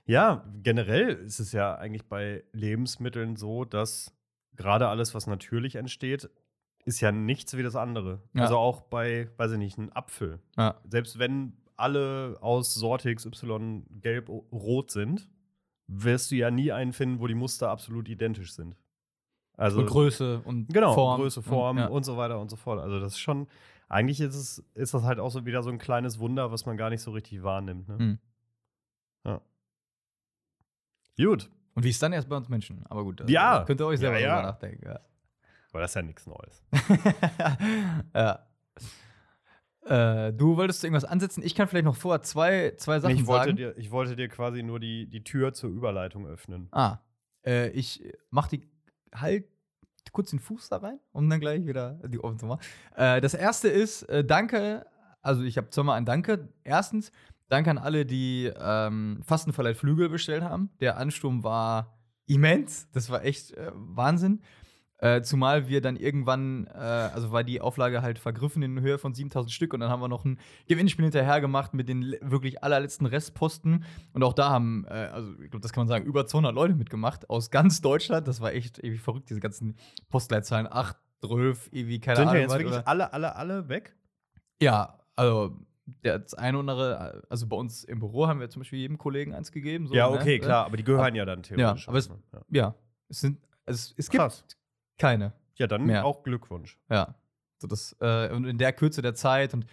[0.10, 4.12] Ja, generell ist es ja eigentlich bei Lebensmitteln so, dass
[4.56, 6.32] gerade alles, was natürlich entsteht,
[6.84, 8.20] ist ja nichts wie das andere.
[8.34, 8.42] Ja.
[8.42, 10.40] Also auch bei, weiß ich nicht, einem Apfel.
[10.58, 10.80] Ja.
[10.90, 15.30] Selbst wenn alle aus Sorte XY gelb-rot sind,
[15.86, 18.76] wirst du ja nie einen finden, wo die Muster absolut identisch sind.
[19.58, 21.22] Also und Größe und Genau, Form.
[21.22, 21.88] Größe, Form und, ja.
[21.88, 22.80] und so weiter und so fort.
[22.80, 23.48] Also das ist schon,
[23.88, 26.78] eigentlich ist es, ist das halt auch so wieder so ein kleines Wunder, was man
[26.78, 27.88] gar nicht so richtig wahrnimmt.
[27.88, 27.98] Ne?
[28.00, 28.20] Mhm.
[29.24, 29.42] Ja.
[31.24, 32.86] Gut, und wie ist dann erst bei uns Menschen?
[32.88, 33.64] Aber gut, das Ja.
[33.66, 34.36] könnt ihr euch selber Ja, ja.
[34.38, 34.86] drüber nachdenken.
[34.86, 35.00] Ja.
[35.72, 36.64] aber das ist ja nichts Neues.
[38.14, 38.46] ja.
[39.86, 41.42] Äh, du wolltest irgendwas ansetzen?
[41.44, 43.56] Ich kann vielleicht noch vorher zwei, zwei Sachen ich, wollte sagen.
[43.58, 46.68] dir, ich wollte dir quasi nur die, die Tür zur Überleitung öffnen.
[46.72, 47.00] Ah,
[47.46, 48.70] äh, ich mach die
[49.14, 49.46] halt
[50.12, 52.62] kurz den Fuß da rein, um dann gleich wieder die offen zu machen.
[52.96, 54.86] Äh, das erste ist, äh, danke,
[55.22, 56.50] also ich habe zweimal ein Danke.
[56.64, 57.12] Erstens,
[57.50, 60.70] danke an alle, die ähm, Fastenverleiht Flügel bestellt haben.
[60.80, 64.42] Der Ansturm war immens, das war echt äh, Wahnsinn.
[65.02, 69.14] Äh, zumal wir dann irgendwann, äh, also war die Auflage halt vergriffen in Höhe von
[69.14, 73.08] 7000 Stück und dann haben wir noch ein Gewinnspiel hinterher gemacht mit den wirklich allerletzten
[73.08, 73.86] Restposten.
[74.12, 76.76] Und auch da haben, äh, also ich glaube, das kann man sagen, über 200 Leute
[76.76, 78.28] mitgemacht aus ganz Deutschland.
[78.28, 79.78] Das war echt irgendwie verrückt, diese ganzen
[80.10, 80.68] Postleitzahlen.
[80.70, 82.36] 8, 12, irgendwie, keine Sind Ahnung.
[82.36, 83.96] ja jetzt wirklich oder- alle, alle, alle weg?
[84.62, 85.58] ja, also
[86.02, 89.34] das eine oder andere, also bei uns im Büro haben wir zum Beispiel jedem Kollegen
[89.34, 89.88] eins gegeben.
[89.88, 90.16] So, ja, ne?
[90.18, 91.88] okay, Äh, klar, aber die gehören ja dann theoretisch.
[91.88, 92.18] aber es- ne?
[92.50, 92.76] Ja,
[93.10, 94.46] es sind, es, es gibt Krass.
[94.98, 95.34] keine.
[95.56, 96.06] Ja, dann Mehr.
[96.06, 96.78] auch Glückwunsch.
[96.90, 97.16] Ja.
[97.62, 99.66] So das, äh, und in der Kürze der Zeit und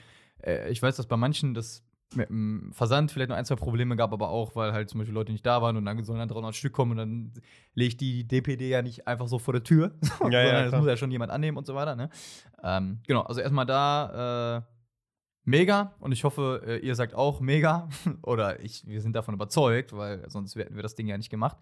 [0.42, 1.82] äh, ich weiß, dass bei manchen das
[2.14, 5.14] mit dem Versand vielleicht noch ein, zwei Probleme gab, aber auch, weil halt zum Beispiel
[5.14, 7.32] Leute nicht da waren und dann sollen dann 300 Stück kommen und dann
[7.74, 10.86] lege ich die DPD ja nicht einfach so vor der Tür, sondern ja, das muss
[10.86, 11.96] ja schon jemand annehmen und so weiter.
[11.96, 12.08] Ne?
[12.62, 14.62] Ähm, genau, also erstmal da äh,
[15.46, 17.88] mega und ich hoffe, äh, ihr sagt auch mega
[18.22, 21.56] oder ich, wir sind davon überzeugt, weil sonst hätten wir das Ding ja nicht gemacht.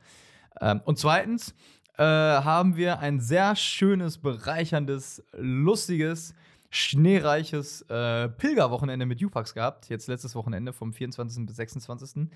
[0.60, 1.54] Ähm, und zweitens
[1.96, 6.34] äh, haben wir ein sehr schönes, bereicherndes, lustiges,
[6.70, 9.88] schneereiches äh, Pilgerwochenende mit Jupax gehabt.
[9.88, 11.46] Jetzt letztes Wochenende vom 24.
[11.46, 12.28] bis 26.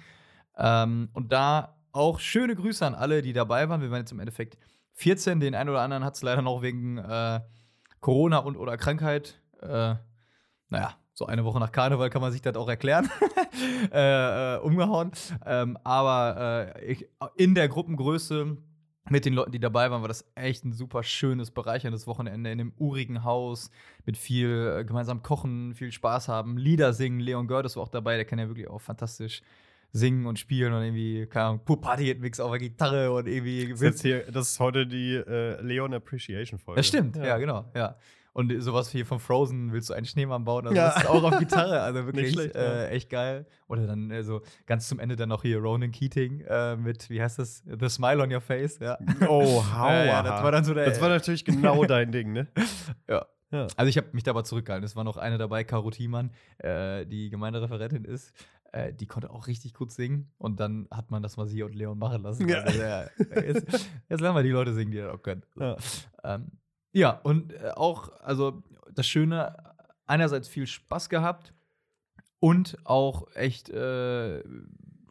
[0.56, 3.80] Ähm, und da auch schöne Grüße an alle, die dabei waren.
[3.80, 4.58] Wir waren jetzt im Endeffekt
[4.92, 5.40] 14.
[5.40, 7.40] Den einen oder anderen hat es leider noch wegen äh,
[8.00, 9.40] Corona und oder Krankheit.
[9.60, 9.94] Äh,
[10.68, 13.10] naja, so eine Woche nach Karneval kann man sich das auch erklären.
[13.92, 15.10] äh, äh, umgehauen.
[15.44, 18.56] Ähm, aber äh, ich, in der Gruppengröße
[19.10, 22.60] mit den Leuten, die dabei waren, war das echt ein super schönes, bereicherndes Wochenende in
[22.60, 23.70] einem urigen Haus
[24.06, 27.18] mit viel äh, gemeinsam kochen, viel Spaß haben, Lieder singen.
[27.18, 29.42] Leon Gördes war auch dabei, der kann ja wirklich auch fantastisch
[29.90, 33.70] singen und spielen und irgendwie, keine Ahnung, Party-Mix auf der Gitarre und irgendwie.
[33.70, 36.78] Das ist, hier, das ist heute die äh, Leon Appreciation Folge.
[36.78, 37.24] Das stimmt, ja.
[37.24, 37.96] ja, genau, ja.
[38.32, 40.66] Und sowas wie von Frozen, willst du einen Schneemann bauen?
[40.66, 40.88] Also ja.
[40.88, 43.46] das ist auch auf Gitarre, also wirklich schlecht, äh, echt geil.
[43.66, 47.20] Oder dann äh, so ganz zum Ende dann noch hier Ronan Keating äh, mit, wie
[47.20, 47.64] heißt das?
[47.64, 48.98] The Smile on Your Face, ja.
[49.28, 49.88] Oh, hau.
[49.88, 50.86] ja, das war dann so der.
[50.86, 52.48] Das war natürlich genau dein Ding, ne?
[53.08, 53.26] ja.
[53.50, 53.66] Ja.
[53.76, 54.84] Also ich habe mich da aber zurückgehalten.
[54.84, 58.34] Es war noch eine dabei, Caro Thiemann, äh, die Gemeindereferentin ist.
[58.72, 60.30] Äh, die konnte auch richtig gut singen.
[60.36, 62.46] Und dann hat man das mal sie und Leon machen lassen.
[62.46, 62.60] Ja.
[62.60, 65.42] Also, ja, jetzt, jetzt lassen wir die Leute singen, die das auch können.
[65.58, 65.76] Ja.
[66.24, 66.50] Ähm,
[66.98, 69.56] ja, und äh, auch, also das Schöne,
[70.06, 71.54] einerseits viel Spaß gehabt
[72.40, 74.42] und auch echt äh,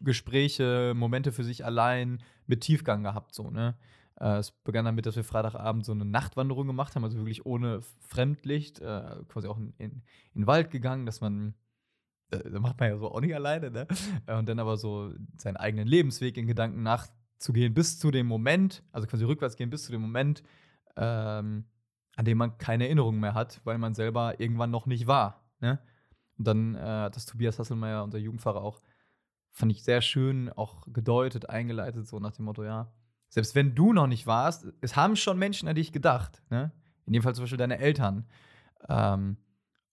[0.01, 3.75] Gespräche, Momente für sich allein mit Tiefgang gehabt, so, ne?
[4.19, 7.81] Äh, es begann damit, dass wir Freitagabend so eine Nachtwanderung gemacht haben, also wirklich ohne
[8.01, 9.91] Fremdlicht, äh, quasi auch in, in,
[10.33, 11.53] in, den Wald gegangen, dass man,
[12.31, 13.87] äh, da macht man ja so auch nicht alleine, ne?
[14.27, 19.07] Und dann aber so seinen eigenen Lebensweg in Gedanken nachzugehen, bis zu dem Moment, also
[19.07, 20.43] quasi rückwärts gehen, bis zu dem Moment,
[20.97, 21.65] ähm,
[22.17, 25.47] an dem man keine Erinnerungen mehr hat, weil man selber irgendwann noch nicht war.
[25.61, 25.79] Ne?
[26.37, 28.81] Und dann äh, hat das Tobias Hasselmeier, unser Jugendpfarrer, auch,
[29.51, 32.91] fand ich sehr schön, auch gedeutet, eingeleitet, so nach dem Motto, ja,
[33.29, 36.41] selbst wenn du noch nicht warst, es haben schon Menschen an dich gedacht.
[36.49, 36.71] Ne?
[37.05, 38.25] In dem Fall zum Beispiel deine Eltern.
[38.87, 39.37] Ähm,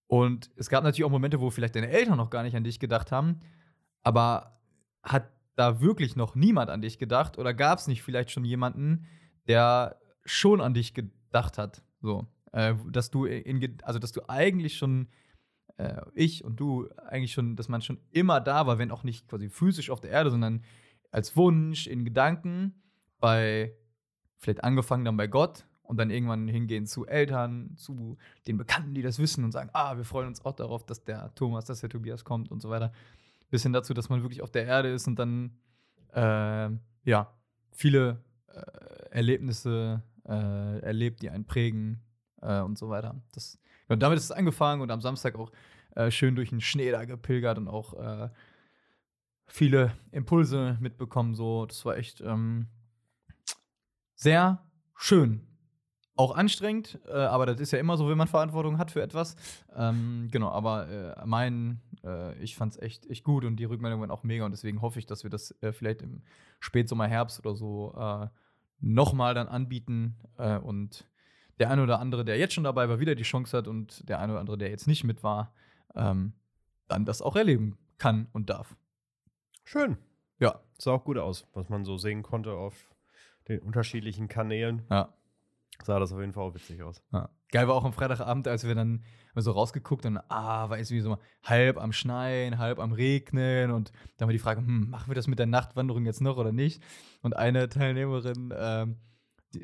[0.06, 2.78] und es gab natürlich auch Momente, wo vielleicht deine Eltern noch gar nicht an dich
[2.78, 3.40] gedacht haben,
[4.02, 4.60] aber
[5.02, 9.06] hat da wirklich noch niemand an dich gedacht oder gab es nicht vielleicht schon jemanden,
[9.46, 11.83] der schon an dich gedacht hat?
[12.04, 15.08] So, äh, dass du in, also dass du eigentlich schon
[15.78, 19.26] äh, ich und du eigentlich schon, dass man schon immer da war, wenn auch nicht
[19.26, 20.62] quasi physisch auf der Erde, sondern
[21.10, 22.74] als Wunsch, in Gedanken,
[23.20, 23.74] bei
[24.36, 29.00] vielleicht angefangen dann bei Gott und dann irgendwann hingehen zu Eltern, zu den Bekannten, die
[29.00, 31.88] das wissen und sagen, ah, wir freuen uns auch darauf, dass der Thomas, dass der
[31.88, 32.92] Tobias kommt und so weiter.
[33.48, 35.56] Bis hin dazu, dass man wirklich auf der Erde ist und dann
[36.12, 36.68] äh,
[37.04, 37.32] ja
[37.72, 42.02] viele äh, Erlebnisse äh, erlebt, die einen prägen
[42.40, 43.20] äh, und so weiter.
[43.32, 43.58] Das,
[43.88, 45.50] ja, damit ist es angefangen und am Samstag auch
[45.94, 48.30] äh, schön durch den Schnee da gepilgert und auch äh,
[49.46, 51.34] viele Impulse mitbekommen.
[51.34, 52.68] So, das war echt ähm,
[54.14, 54.64] sehr
[54.96, 55.46] schön.
[56.16, 59.34] Auch anstrengend, äh, aber das ist ja immer so, wenn man Verantwortung hat für etwas.
[59.74, 61.80] Ähm, genau, aber äh, mein,
[62.38, 64.98] ich fand es echt, echt gut und die Rückmeldungen waren auch mega und deswegen hoffe
[64.98, 66.20] ich, dass wir das vielleicht im
[66.60, 67.94] Spätsommer, Herbst oder so
[68.84, 71.08] nochmal dann anbieten äh, und
[71.58, 74.18] der eine oder andere, der jetzt schon dabei war, wieder die Chance hat und der
[74.18, 75.52] eine oder andere, der jetzt nicht mit war,
[75.94, 76.32] ähm,
[76.88, 78.76] dann das auch erleben kann und darf.
[79.64, 79.96] Schön.
[80.40, 80.60] Ja.
[80.78, 82.90] Sah auch gut aus, was man so sehen konnte auf
[83.48, 84.82] den unterschiedlichen Kanälen.
[84.90, 85.14] Ja
[85.82, 87.02] sah das auf jeden Fall auch witzig aus.
[87.12, 87.28] Ja.
[87.50, 91.00] Geil war auch am Freitagabend, als wir dann so rausgeguckt und ah, war es wie
[91.00, 95.14] so halb am Schneien, halb am Regnen und dann war die Frage, hm, machen wir
[95.14, 96.82] das mit der Nachtwanderung jetzt noch oder nicht?
[97.22, 98.96] Und eine Teilnehmerin ähm,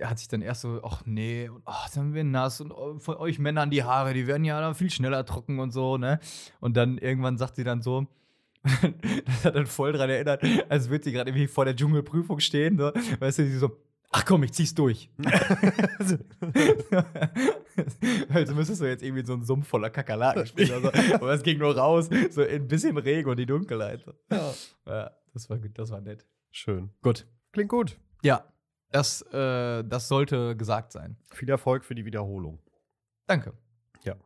[0.03, 3.17] hat sich dann erst so, ach nee, und ach, dann wir nass und oh, von
[3.17, 6.21] euch Männern die Haare, die werden ja dann viel schneller trocken und so, ne?
[6.61, 8.07] Und dann irgendwann sagt sie dann so,
[8.63, 12.79] das hat dann voll dran erinnert, als würde sie gerade irgendwie vor der Dschungelprüfung stehen,
[12.79, 13.77] so, weißt du, sie so,
[14.13, 15.09] Ach komm, ich zieh's durch.
[18.29, 20.73] also müsstest du jetzt irgendwie so einen Sumpf voller Kakerlaken spielen.
[20.73, 24.05] Also, aber es ging nur raus, so ein bisschen Regen und die Dunkelheit.
[24.31, 24.53] Ja.
[24.87, 26.27] ja, das war gut, das war nett.
[26.51, 26.91] Schön.
[27.03, 27.27] Gut.
[27.53, 27.99] Klingt gut.
[28.23, 28.45] Ja,
[28.91, 31.17] das, äh, das sollte gesagt sein.
[31.33, 32.59] Viel Erfolg für die Wiederholung.
[33.27, 33.53] Danke.
[34.03, 34.17] Ja,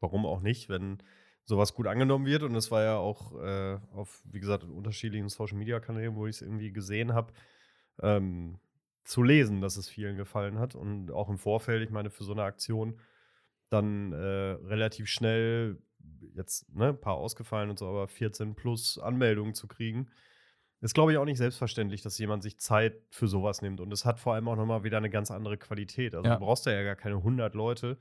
[0.00, 1.02] warum auch nicht, wenn
[1.44, 2.44] sowas gut angenommen wird.
[2.44, 6.42] Und es war ja auch äh, auf, wie gesagt, in unterschiedlichen Social-Media-Kanälen, wo ich es
[6.42, 7.32] irgendwie gesehen habe.
[8.00, 8.58] Ähm,
[9.04, 10.74] zu lesen, dass es vielen gefallen hat.
[10.74, 12.98] Und auch im Vorfeld, ich meine, für so eine Aktion
[13.68, 15.78] dann äh, relativ schnell,
[16.34, 20.08] jetzt ne, ein paar ausgefallen und so, aber 14 plus Anmeldungen zu kriegen,
[20.80, 23.80] ist, glaube ich, auch nicht selbstverständlich, dass jemand sich Zeit für sowas nimmt.
[23.80, 26.14] Und es hat vor allem auch nochmal wieder eine ganz andere Qualität.
[26.14, 26.34] Also ja.
[26.34, 27.98] du brauchst ja gar keine 100 Leute,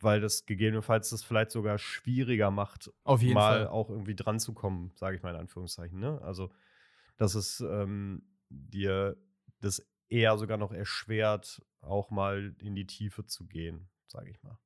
[0.00, 2.92] weil das gegebenenfalls das vielleicht sogar schwieriger macht,
[3.34, 3.68] mal Fall.
[3.68, 5.98] auch irgendwie dran zu kommen, sage ich mal in Anführungszeichen.
[5.98, 6.20] Ne?
[6.22, 6.50] Also,
[7.16, 9.16] dass es ähm, dir
[9.60, 14.58] das eher sogar noch erschwert, auch mal in die Tiefe zu gehen, sage ich mal.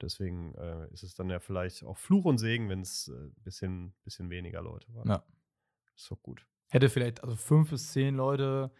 [0.00, 3.40] Deswegen äh, ist es dann ja vielleicht auch Fluch und Segen, wenn es ein äh,
[3.44, 5.08] bisschen, bisschen weniger Leute waren.
[5.08, 5.24] Ja.
[5.96, 6.46] Ist doch gut.
[6.70, 8.72] Hätte vielleicht also fünf bis zehn Leute,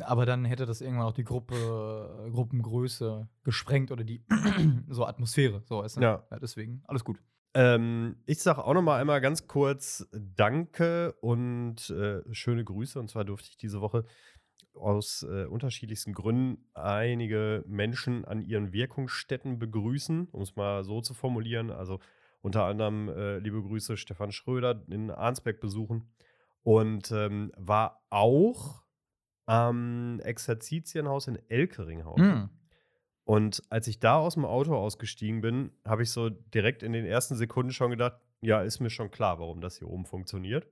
[0.00, 4.24] aber dann hätte das irgendwann auch die Gruppe, äh, Gruppengröße gesprengt oder die
[4.88, 5.62] so Atmosphäre.
[5.66, 6.00] So weißt du?
[6.00, 6.26] Ja.
[6.40, 7.20] Deswegen, alles gut.
[7.54, 12.98] Ähm, ich sage auch noch mal einmal ganz kurz Danke und äh, schöne Grüße.
[12.98, 14.04] Und zwar durfte ich diese Woche
[14.76, 21.14] aus äh, unterschiedlichsten Gründen einige Menschen an ihren Wirkungsstätten begrüßen, um es mal so zu
[21.14, 21.70] formulieren.
[21.70, 22.00] Also
[22.42, 26.08] unter anderem äh, liebe Grüße Stefan Schröder in Arnsberg besuchen
[26.62, 28.82] und ähm, war auch
[29.46, 32.32] am Exerzitienhaus in Elkeringhausen.
[32.32, 32.48] Hm.
[33.24, 37.04] Und als ich da aus dem Auto ausgestiegen bin, habe ich so direkt in den
[37.04, 40.68] ersten Sekunden schon gedacht, ja, ist mir schon klar, warum das hier oben funktioniert.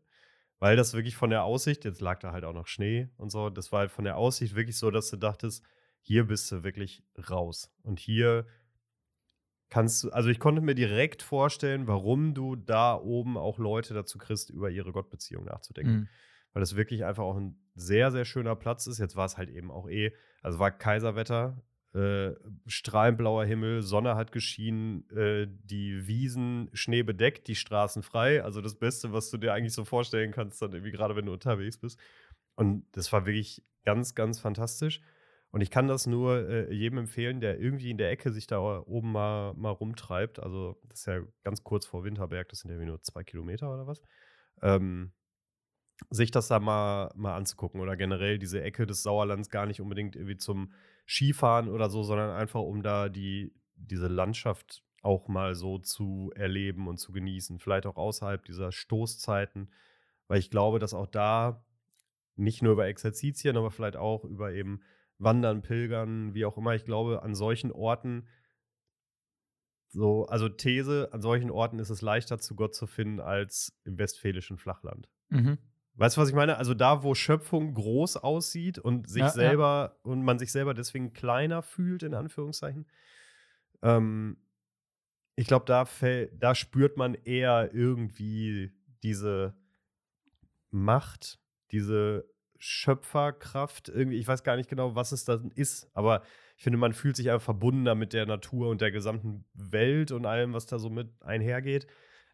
[0.58, 3.50] Weil das wirklich von der Aussicht, jetzt lag da halt auch noch Schnee und so,
[3.50, 5.64] das war halt von der Aussicht wirklich so, dass du dachtest,
[6.00, 7.72] hier bist du wirklich raus.
[7.82, 8.46] Und hier
[9.70, 14.18] kannst du, also ich konnte mir direkt vorstellen, warum du da oben auch Leute dazu
[14.18, 15.92] kriegst, über ihre Gottbeziehung nachzudenken.
[15.92, 16.08] Mhm.
[16.52, 18.98] Weil das wirklich einfach auch ein sehr, sehr schöner Platz ist.
[18.98, 20.12] Jetzt war es halt eben auch eh,
[20.42, 21.62] also war Kaiserwetter,
[21.94, 22.34] äh,
[22.66, 28.42] strahlend blauer Himmel, Sonne hat geschienen, äh, die Wiesen schneebedeckt, die Straßen frei.
[28.42, 31.32] Also das Beste, was du dir eigentlich so vorstellen kannst, dann irgendwie gerade wenn du
[31.32, 31.98] unterwegs bist.
[32.56, 35.00] Und das war wirklich ganz, ganz fantastisch.
[35.50, 38.58] Und ich kann das nur äh, jedem empfehlen, der irgendwie in der Ecke sich da
[38.58, 40.40] oben mal, mal rumtreibt.
[40.40, 43.86] Also, das ist ja ganz kurz vor Winterberg, das sind ja nur zwei Kilometer oder
[43.86, 44.02] was.
[44.62, 45.12] Ähm,
[46.10, 50.16] sich das da mal, mal anzugucken oder generell diese Ecke des Sauerlands gar nicht unbedingt
[50.16, 50.72] irgendwie zum
[51.06, 56.88] Skifahren oder so, sondern einfach um da die, diese Landschaft auch mal so zu erleben
[56.88, 57.58] und zu genießen.
[57.58, 59.70] Vielleicht auch außerhalb dieser Stoßzeiten,
[60.28, 61.64] weil ich glaube, dass auch da
[62.36, 64.80] nicht nur über Exerzitien, aber vielleicht auch über eben
[65.18, 68.26] Wandern, Pilgern, wie auch immer, ich glaube, an solchen Orten
[69.94, 73.96] so, also These, an solchen Orten ist es leichter zu Gott zu finden als im
[73.96, 75.08] westfälischen Flachland.
[75.28, 75.58] Mhm.
[75.96, 76.56] Weißt du, was ich meine?
[76.56, 79.32] Also da, wo Schöpfung groß aussieht und sich Ja, ja.
[79.32, 82.86] selber und man sich selber deswegen kleiner fühlt, in Anführungszeichen.
[83.82, 84.38] Ähm,
[85.36, 85.86] ich glaube, da,
[86.32, 89.54] da spürt man eher irgendwie diese
[90.70, 91.38] Macht,
[91.70, 92.28] diese
[92.58, 93.88] Schöpferkraft.
[93.88, 96.22] Irgendwie, ich weiß gar nicht genau, was es dann ist, aber
[96.56, 100.24] ich finde, man fühlt sich einfach verbundener mit der Natur und der gesamten Welt und
[100.26, 101.86] allem, was da so mit einhergeht.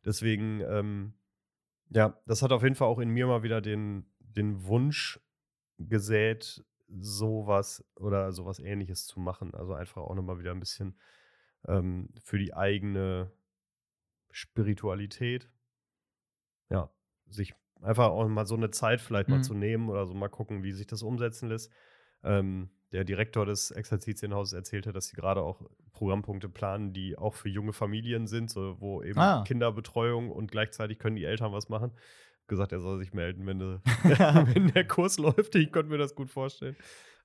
[0.04, 1.14] Deswegen, ähm,
[1.90, 5.20] ja, das hat auf jeden Fall auch in mir mal wieder den, den Wunsch
[5.78, 9.54] gesät, sowas oder sowas ähnliches zu machen.
[9.54, 10.98] Also einfach auch nochmal wieder ein bisschen
[11.68, 13.32] ähm, für die eigene
[14.32, 15.50] Spiritualität.
[16.70, 16.90] Ja,
[17.28, 19.42] sich einfach auch mal so eine Zeit vielleicht mal Mhm.
[19.42, 21.72] zu nehmen oder so mal gucken, wie sich das umsetzen lässt.
[22.22, 27.48] Ähm, der Direktor des Exerzitienhauses erzählte, dass sie gerade auch Programmpunkte planen, die auch für
[27.48, 29.44] junge Familien sind, so, wo eben Ah.
[29.46, 31.92] Kinderbetreuung und gleichzeitig können die Eltern was machen.
[32.48, 33.78] Gesagt, er soll sich melden, wenn, de-
[34.54, 35.54] wenn der Kurs läuft.
[35.54, 36.76] Ich konnte mir das gut vorstellen.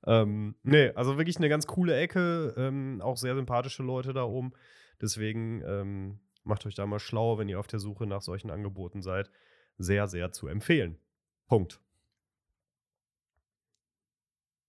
[0.06, 4.54] Ähm, nee, also wirklich eine ganz coole Ecke, ähm, auch sehr sympathische Leute da oben.
[5.02, 9.02] Deswegen ähm, macht euch da mal schlau, wenn ihr auf der Suche nach solchen Angeboten
[9.02, 9.32] seid.
[9.80, 11.00] Sehr, sehr zu empfehlen.
[11.48, 11.82] Punkt.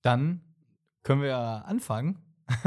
[0.02, 0.40] Dann
[1.06, 2.18] können wir ja anfangen.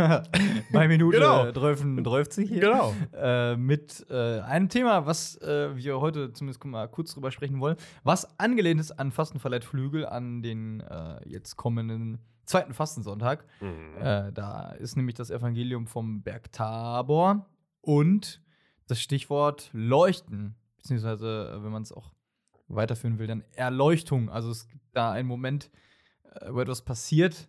[0.72, 1.52] Bei Minute Genau.
[1.52, 2.62] 53 hier.
[2.62, 2.94] Genau.
[3.14, 7.76] Äh, mit äh, einem Thema, was äh, wir heute zumindest mal kurz drüber sprechen wollen,
[8.04, 13.46] was angelehnt ist an Fastenverleiht Flügel an den äh, jetzt kommenden zweiten Fastensonntag.
[14.00, 17.46] Äh, da ist nämlich das Evangelium vom Berg Tabor
[17.82, 18.42] und
[18.88, 22.14] das Stichwort Leuchten, beziehungsweise, äh, wenn man es auch
[22.70, 24.30] weiterführen will, dann Erleuchtung.
[24.30, 25.72] Also es gibt da einen Moment,
[26.50, 27.48] wo etwas passiert,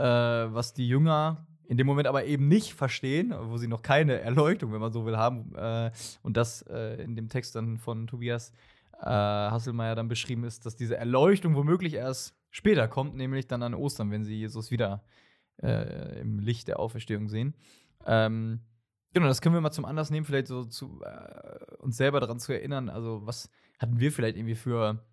[0.00, 4.20] äh, was die Jünger in dem Moment aber eben nicht verstehen, wo sie noch keine
[4.20, 5.54] Erleuchtung, wenn man so will, haben.
[5.54, 8.52] Äh, und das äh, in dem Text dann von Tobias
[9.00, 13.74] äh, Hasselmeier dann beschrieben ist, dass diese Erleuchtung womöglich erst später kommt, nämlich dann an
[13.74, 15.04] Ostern, wenn sie Jesus wieder
[15.62, 17.54] äh, im Licht der Auferstehung sehen.
[18.04, 18.62] Ähm,
[19.12, 22.40] genau, das können wir mal zum Anlass nehmen, vielleicht so zu äh, uns selber daran
[22.40, 22.88] zu erinnern.
[22.88, 25.04] Also, was hatten wir vielleicht irgendwie für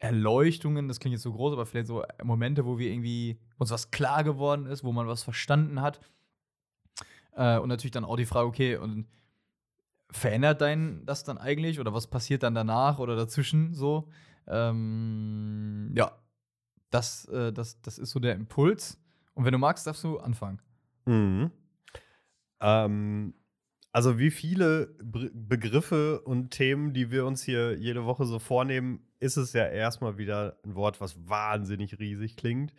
[0.00, 0.88] Erleuchtungen?
[0.88, 4.24] Das klingt jetzt so groß, aber vielleicht so Momente, wo wir irgendwie uns was klar
[4.24, 6.00] geworden ist, wo man was verstanden hat.
[7.36, 9.06] Äh, und natürlich dann auch die Frage, okay, und
[10.10, 14.08] verändert dein das dann eigentlich oder was passiert dann danach oder dazwischen so?
[14.48, 16.12] Ähm, ja,
[16.90, 18.98] das, äh, das, das ist so der Impuls.
[19.34, 20.60] Und wenn du magst, darfst du anfangen.
[21.04, 21.50] Mhm.
[22.60, 23.34] Ähm,
[23.92, 29.36] also wie viele Begriffe und Themen, die wir uns hier jede Woche so vornehmen, ist
[29.36, 32.72] es ja erstmal wieder ein Wort, was wahnsinnig riesig klingt,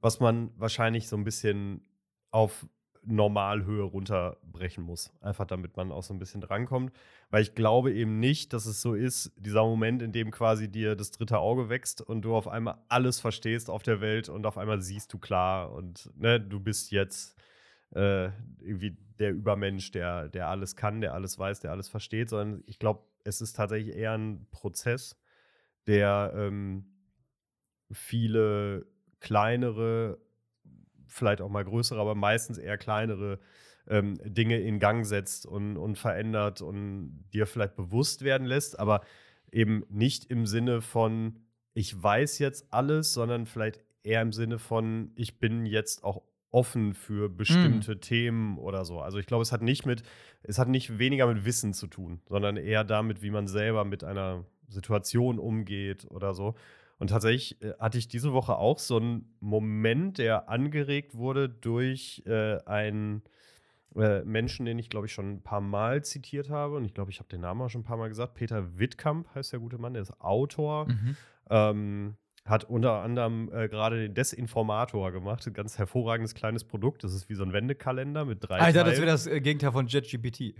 [0.00, 1.82] was man wahrscheinlich so ein bisschen
[2.30, 2.66] auf
[3.06, 5.12] Normalhöhe runterbrechen muss.
[5.20, 6.92] Einfach damit man auch so ein bisschen drankommt.
[7.30, 10.96] Weil ich glaube eben nicht, dass es so ist, dieser Moment, in dem quasi dir
[10.96, 14.58] das dritte Auge wächst und du auf einmal alles verstehst auf der Welt und auf
[14.58, 17.36] einmal siehst du klar und ne, du bist jetzt
[17.94, 18.30] äh,
[18.60, 22.78] irgendwie der Übermensch, der, der alles kann, der alles weiß, der alles versteht, sondern ich
[22.78, 25.16] glaube, es ist tatsächlich eher ein Prozess,
[25.86, 26.86] der ähm,
[27.90, 28.86] viele
[29.20, 30.18] kleinere,
[31.06, 33.38] vielleicht auch mal größere, aber meistens eher kleinere
[33.86, 39.02] ähm, Dinge in Gang setzt und, und verändert und dir vielleicht bewusst werden lässt, aber
[39.52, 41.38] eben nicht im Sinne von,
[41.74, 46.22] ich weiß jetzt alles, sondern vielleicht eher im Sinne von, ich bin jetzt auch
[46.54, 48.00] offen für bestimmte mm.
[48.00, 49.00] Themen oder so.
[49.00, 50.04] Also ich glaube, es hat nicht mit,
[50.44, 54.04] es hat nicht weniger mit Wissen zu tun, sondern eher damit, wie man selber mit
[54.04, 56.54] einer Situation umgeht oder so.
[56.98, 62.22] Und tatsächlich äh, hatte ich diese Woche auch so einen Moment, der angeregt wurde durch
[62.24, 63.22] äh, einen
[63.96, 66.76] äh, Menschen, den ich, glaube ich, schon ein paar Mal zitiert habe.
[66.76, 68.34] Und ich glaube, ich habe den Namen auch schon ein paar Mal gesagt.
[68.34, 70.86] Peter Wittkamp heißt der gute Mann, der ist Autor.
[70.86, 71.16] Mhm.
[71.50, 75.46] Ähm, hat unter anderem äh, gerade den Desinformator gemacht.
[75.46, 77.02] Ein ganz hervorragendes kleines Produkt.
[77.02, 78.58] Das ist wie so ein Wendekalender mit drei.
[78.58, 80.54] Alter, das wäre das äh, Gegenteil von JetGPT.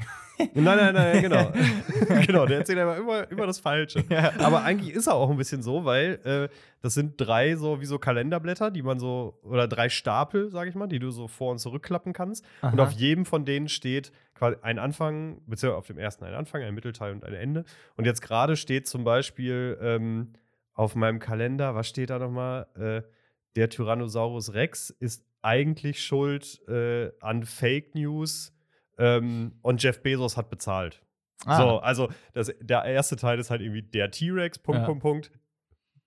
[0.55, 1.53] nein, nein, nein, genau.
[2.27, 4.03] genau, der erzählt aber immer, immer das Falsche.
[4.09, 4.33] Ja.
[4.39, 6.49] Aber eigentlich ist er auch ein bisschen so, weil äh,
[6.81, 10.77] das sind drei so wie so Kalenderblätter, die man so, oder drei Stapel, sage ich
[10.77, 12.47] mal, die du so vor- und zurückklappen kannst.
[12.63, 12.73] Aha.
[12.73, 16.63] Und auf jedem von denen steht quasi ein Anfang, beziehungsweise auf dem ersten ein Anfang,
[16.63, 17.65] ein Mittelteil und ein Ende.
[17.97, 19.79] Und jetzt gerade steht zum Beispiel.
[19.83, 20.33] Ähm,
[20.75, 22.67] auf meinem Kalender, was steht da nochmal?
[22.77, 23.09] Äh,
[23.57, 28.53] der Tyrannosaurus Rex ist eigentlich schuld äh, an Fake News
[28.99, 31.03] ähm, und Jeff Bezos hat bezahlt.
[31.47, 31.59] Ah.
[31.59, 34.87] So, also das, der erste Teil ist halt irgendwie der T-Rex, Punkt, ja.
[34.87, 35.31] Punkt, Punkt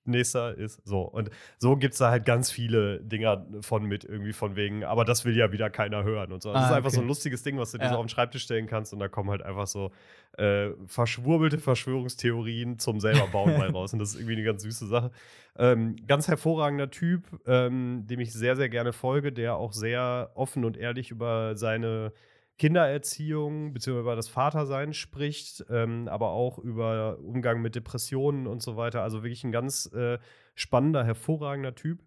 [0.07, 0.81] nächster ist.
[0.85, 1.01] So.
[1.01, 5.05] Und so gibt es da halt ganz viele Dinger von mit, irgendwie von wegen, aber
[5.05, 6.53] das will ja wieder keiner hören und so.
[6.53, 6.95] Das ah, ist einfach okay.
[6.95, 7.91] so ein lustiges Ding, was du dir ja.
[7.91, 9.91] so auf den Schreibtisch stellen kannst und da kommen halt einfach so
[10.37, 13.93] äh, verschwurbelte Verschwörungstheorien zum selber bauen mal raus.
[13.93, 15.11] Und das ist irgendwie eine ganz süße Sache.
[15.57, 20.65] Ähm, ganz hervorragender Typ, ähm, dem ich sehr, sehr gerne folge, der auch sehr offen
[20.65, 22.13] und ehrlich über seine
[22.57, 23.99] Kindererziehung bzw.
[23.99, 29.03] über das Vatersein spricht, ähm, aber auch über Umgang mit Depressionen und so weiter.
[29.03, 30.17] Also wirklich ein ganz äh,
[30.55, 32.03] spannender, hervorragender Typ.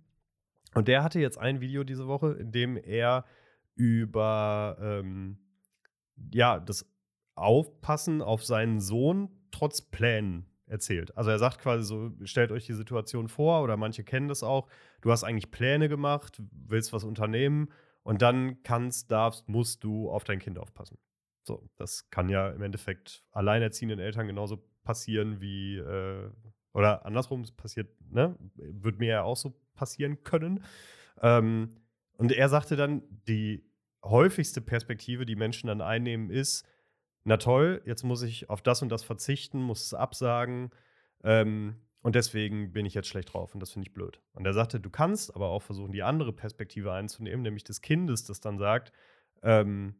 [0.74, 3.24] Und der hatte jetzt ein Video diese Woche, in dem er
[3.74, 5.38] über ähm,
[6.32, 6.86] ja, das
[7.34, 11.16] Aufpassen auf seinen Sohn trotz Plänen erzählt.
[11.16, 14.68] Also er sagt quasi so, stellt euch die Situation vor, oder manche kennen das auch,
[15.00, 17.70] du hast eigentlich Pläne gemacht, willst was unternehmen
[18.02, 20.98] und dann kannst, darfst, musst du auf dein Kind aufpassen.
[21.42, 26.30] So, das kann ja im Endeffekt alleinerziehenden Eltern genauso passieren wie, äh,
[26.72, 28.36] oder andersrum, passiert, ne?
[28.54, 30.64] Wird mir ja auch so passieren können.
[31.20, 31.76] Ähm,
[32.16, 33.64] und er sagte dann, die
[34.04, 36.66] häufigste Perspektive, die Menschen dann einnehmen, ist,
[37.24, 40.70] na toll, jetzt muss ich auf das und das verzichten, muss es absagen.
[41.22, 44.20] Ähm, und deswegen bin ich jetzt schlecht drauf und das finde ich blöd.
[44.32, 48.24] Und er sagte, du kannst aber auch versuchen, die andere Perspektive einzunehmen, nämlich des Kindes,
[48.24, 48.92] das dann sagt,
[49.42, 49.94] ähm,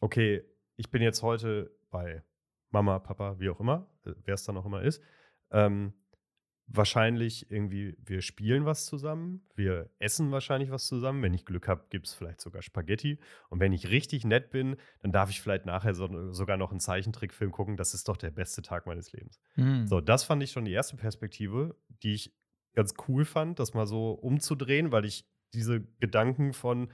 [0.00, 0.44] okay,
[0.76, 2.22] ich bin jetzt heute bei
[2.70, 5.02] Mama, Papa, wie auch immer, äh, wer es dann auch immer ist.
[5.50, 5.92] Ähm,
[6.72, 11.22] wahrscheinlich irgendwie, wir spielen was zusammen, wir essen wahrscheinlich was zusammen.
[11.22, 13.18] Wenn ich Glück habe, gibt es vielleicht sogar Spaghetti.
[13.48, 16.80] Und wenn ich richtig nett bin, dann darf ich vielleicht nachher so, sogar noch einen
[16.80, 17.76] Zeichentrickfilm gucken.
[17.76, 19.40] Das ist doch der beste Tag meines Lebens.
[19.56, 19.86] Mhm.
[19.86, 22.32] So, das fand ich schon die erste Perspektive, die ich
[22.74, 26.92] ganz cool fand, das mal so umzudrehen, weil ich diese Gedanken von,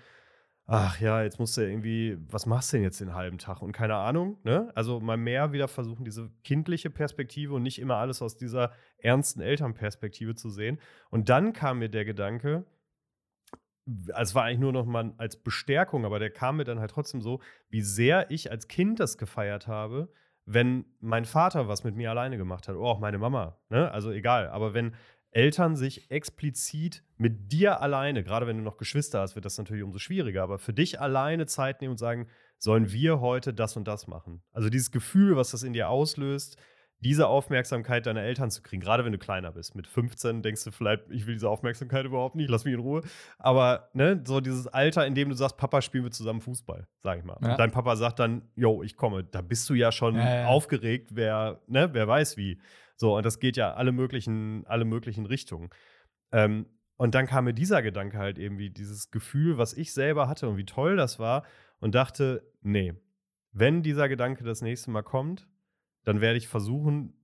[0.66, 3.62] ach ja, jetzt musst du irgendwie, was machst du denn jetzt den halben Tag?
[3.62, 4.70] Und keine Ahnung, ne?
[4.74, 9.40] Also mal mehr wieder versuchen, diese kindliche Perspektive und nicht immer alles aus dieser ernsten
[9.40, 10.81] Elternperspektive zu sehen.
[11.11, 12.64] Und dann kam mir der Gedanke,
[14.12, 16.90] also es war eigentlich nur noch mal als Bestärkung, aber der kam mir dann halt
[16.90, 20.12] trotzdem so, wie sehr ich als Kind das gefeiert habe,
[20.44, 23.90] wenn mein Vater was mit mir alleine gemacht hat, oder auch meine Mama, ne?
[23.92, 24.94] Also egal, aber wenn
[25.37, 29.85] Eltern sich explizit mit dir alleine, gerade wenn du noch Geschwister hast, wird das natürlich
[29.85, 33.87] umso schwieriger, aber für dich alleine Zeit nehmen und sagen, sollen wir heute das und
[33.87, 34.42] das machen?
[34.53, 36.57] Also dieses Gefühl, was das in dir auslöst,
[37.01, 39.75] diese Aufmerksamkeit deiner Eltern zu kriegen, gerade wenn du kleiner bist.
[39.75, 43.03] Mit 15 denkst du vielleicht, ich will diese Aufmerksamkeit überhaupt nicht, lass mich in Ruhe.
[43.38, 47.18] Aber ne, so dieses Alter, in dem du sagst, Papa, spielen wir zusammen Fußball, sag
[47.18, 47.37] ich mal.
[47.42, 47.51] Ja.
[47.51, 49.22] Und dein Papa sagt dann, yo, ich komme.
[49.25, 50.46] Da bist du ja schon ja, ja.
[50.46, 52.59] aufgeregt, wer, ne, wer weiß wie.
[52.96, 55.70] So, und das geht ja alle möglichen, alle möglichen Richtungen.
[56.32, 56.66] Ähm,
[56.97, 60.57] und dann kam mir dieser Gedanke halt irgendwie, dieses Gefühl, was ich selber hatte und
[60.57, 61.44] wie toll das war,
[61.78, 62.94] und dachte, nee,
[63.53, 65.47] wenn dieser Gedanke das nächste Mal kommt,
[66.05, 67.14] dann werde ich versuchen,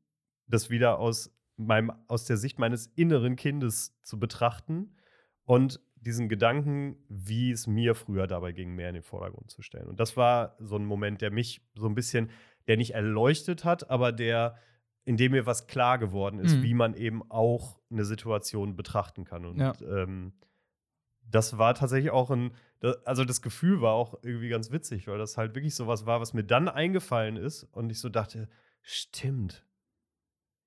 [0.46, 4.96] das wieder aus, meinem, aus der Sicht meines inneren Kindes zu betrachten
[5.44, 9.86] und diesen Gedanken, wie es mir früher dabei ging, mehr in den Vordergrund zu stellen.
[9.86, 12.30] Und das war so ein Moment, der mich so ein bisschen,
[12.66, 14.56] der nicht erleuchtet hat, aber der,
[15.04, 16.62] in dem mir was klar geworden ist, Mhm.
[16.62, 19.44] wie man eben auch eine Situation betrachten kann.
[19.44, 19.74] Und Ja.
[19.82, 20.32] ähm,
[21.24, 22.52] das war tatsächlich auch ein,
[23.04, 26.34] also das Gefühl war auch irgendwie ganz witzig, weil das halt wirklich sowas war, was
[26.34, 28.48] mir dann eingefallen ist und ich so dachte,
[28.82, 29.64] stimmt.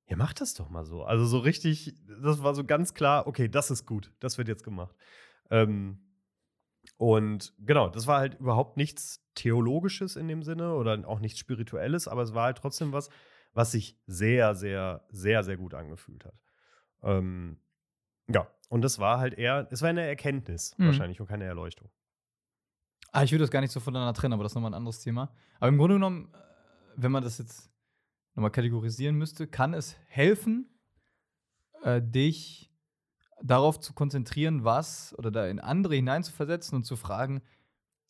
[0.07, 1.03] Ja, mach das doch mal so.
[1.03, 4.63] Also so richtig, das war so ganz klar, okay, das ist gut, das wird jetzt
[4.63, 4.95] gemacht.
[5.49, 5.99] Ähm,
[6.97, 12.07] und genau, das war halt überhaupt nichts Theologisches in dem Sinne oder auch nichts Spirituelles,
[12.07, 13.09] aber es war halt trotzdem was,
[13.55, 16.35] was sich sehr, sehr, sehr, sehr gut angefühlt hat.
[17.01, 17.57] Ähm,
[18.27, 20.85] ja, und das war halt eher, es war eine Erkenntnis Mhm.
[20.87, 21.89] wahrscheinlich und keine Erleuchtung.
[23.11, 24.99] Ah, ich würde das gar nicht so voneinander trennen, aber das ist nochmal ein anderes
[24.99, 25.33] Thema.
[25.59, 26.37] Aber im Grunde genommen, äh,
[26.97, 27.71] wenn man das jetzt
[28.35, 30.69] nochmal kategorisieren müsste, kann es helfen,
[31.83, 32.71] äh, dich
[33.41, 37.41] darauf zu konzentrieren, was oder da in andere hineinzuversetzen und zu fragen,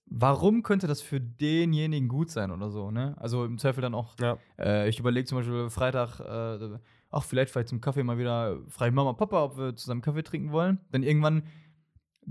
[0.05, 3.15] warum könnte das für denjenigen gut sein oder so, ne?
[3.19, 4.37] Also im Zweifel dann auch, Ja.
[4.59, 6.77] äh, ich überlege zum Beispiel Freitag, äh,
[7.09, 10.23] auch vielleicht vielleicht zum Kaffee mal wieder, frage ich Mama, Papa, ob wir zusammen Kaffee
[10.23, 10.79] trinken wollen.
[10.91, 11.43] Dann irgendwann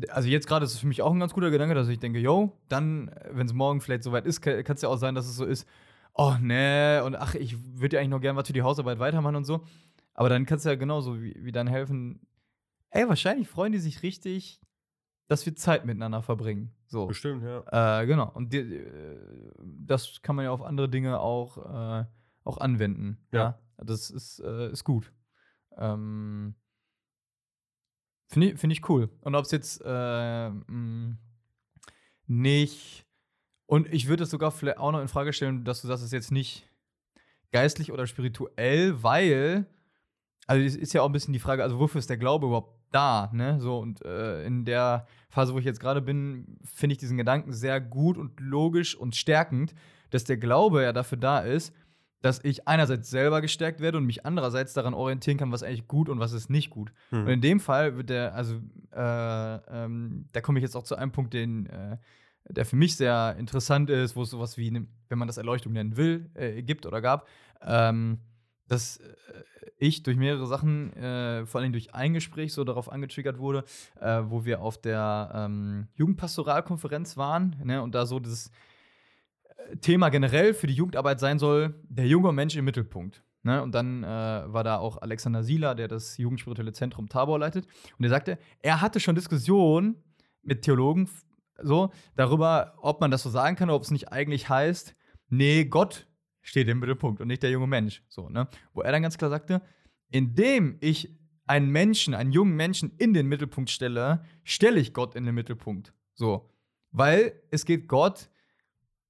[0.09, 2.19] also jetzt gerade ist es für mich auch ein ganz guter Gedanke, dass ich denke,
[2.19, 5.37] yo, dann, wenn es morgen vielleicht soweit ist, kann es ja auch sein, dass es
[5.37, 5.69] so ist,
[6.15, 9.37] oh nee, und ach, ich würde ja eigentlich noch gerne was für die Hausarbeit weitermachen
[9.37, 9.65] und so.
[10.15, 12.27] Aber dann kannst du ja genauso wie, wie dann helfen,
[12.91, 14.61] ey, wahrscheinlich freuen die sich richtig,
[15.29, 16.73] dass wir Zeit miteinander verbringen.
[16.95, 17.07] So.
[17.09, 18.03] Bestimmt, ja.
[18.03, 18.31] Äh, genau.
[18.35, 19.19] Und die, äh,
[19.65, 22.05] das kann man ja auf andere Dinge auch, äh,
[22.45, 23.19] auch anwenden.
[23.33, 23.41] Ja.
[23.41, 23.59] Ja.
[23.79, 25.13] Das ist, äh, ist gut.
[25.77, 26.55] Ähm,
[28.29, 29.11] Finde ich, find ich cool.
[29.23, 31.17] Und ob es jetzt äh, mh,
[32.29, 33.05] nicht.
[33.67, 36.11] Und ich würde es sogar vielleicht auch noch in Frage stellen, dass du sagst, es
[36.11, 36.71] ist jetzt nicht
[37.51, 39.67] geistlich oder spirituell, weil.
[40.47, 42.84] Also, es ist ja auch ein bisschen die Frage, also, wofür ist der Glaube überhaupt
[42.95, 43.61] da, ne?
[43.61, 47.53] So, und äh, in der Phase, wo ich jetzt gerade bin, finde ich diesen Gedanken
[47.53, 49.75] sehr gut und logisch und stärkend,
[50.11, 51.75] dass der Glaube ja dafür da ist,
[52.25, 56.09] dass ich einerseits selber gestärkt werde und mich andererseits daran orientieren kann, was eigentlich gut
[56.09, 56.91] und was ist nicht gut.
[57.11, 57.25] Hm.
[57.25, 58.55] Und in dem Fall wird der, also,
[58.93, 61.99] äh, ähm, da komme ich jetzt auch zu einem Punkt, den, äh,
[62.49, 65.97] der für mich sehr interessant ist, wo es sowas wie, wenn man das Erleuchtung nennen
[65.97, 67.29] will, äh, gibt oder gab,
[67.61, 68.21] ähm,
[68.69, 69.13] dass äh,
[69.79, 73.65] ich durch mehrere Sachen, äh, vor allem durch ein Gespräch, so darauf angetriggert wurde,
[74.01, 78.51] äh, wo wir auf der ähm, Jugendpastoralkonferenz waren ne, und da so dieses
[79.57, 83.23] äh, Thema generell für die Jugendarbeit sein soll, der junge Mensch im Mittelpunkt.
[83.43, 83.63] Ne?
[83.63, 87.67] Und dann äh, war da auch Alexander Sieler, der das Jugendspirituelle Zentrum Tabor leitet.
[87.99, 90.03] Und er sagte, er hatte schon Diskussionen
[90.43, 91.09] mit Theologen
[91.63, 94.97] so darüber, ob man das so sagen kann oder ob es nicht eigentlich heißt,
[95.29, 96.07] nee, Gott
[96.45, 98.03] steht im Mittelpunkt und nicht der junge Mensch.
[98.09, 98.47] So, ne?
[98.75, 99.63] Wo er dann ganz klar sagte,
[100.11, 105.25] indem ich einen Menschen, einen jungen Menschen in den Mittelpunkt stelle, stelle ich Gott in
[105.25, 105.93] den Mittelpunkt.
[106.15, 106.51] So.
[106.93, 108.31] Weil es geht Gott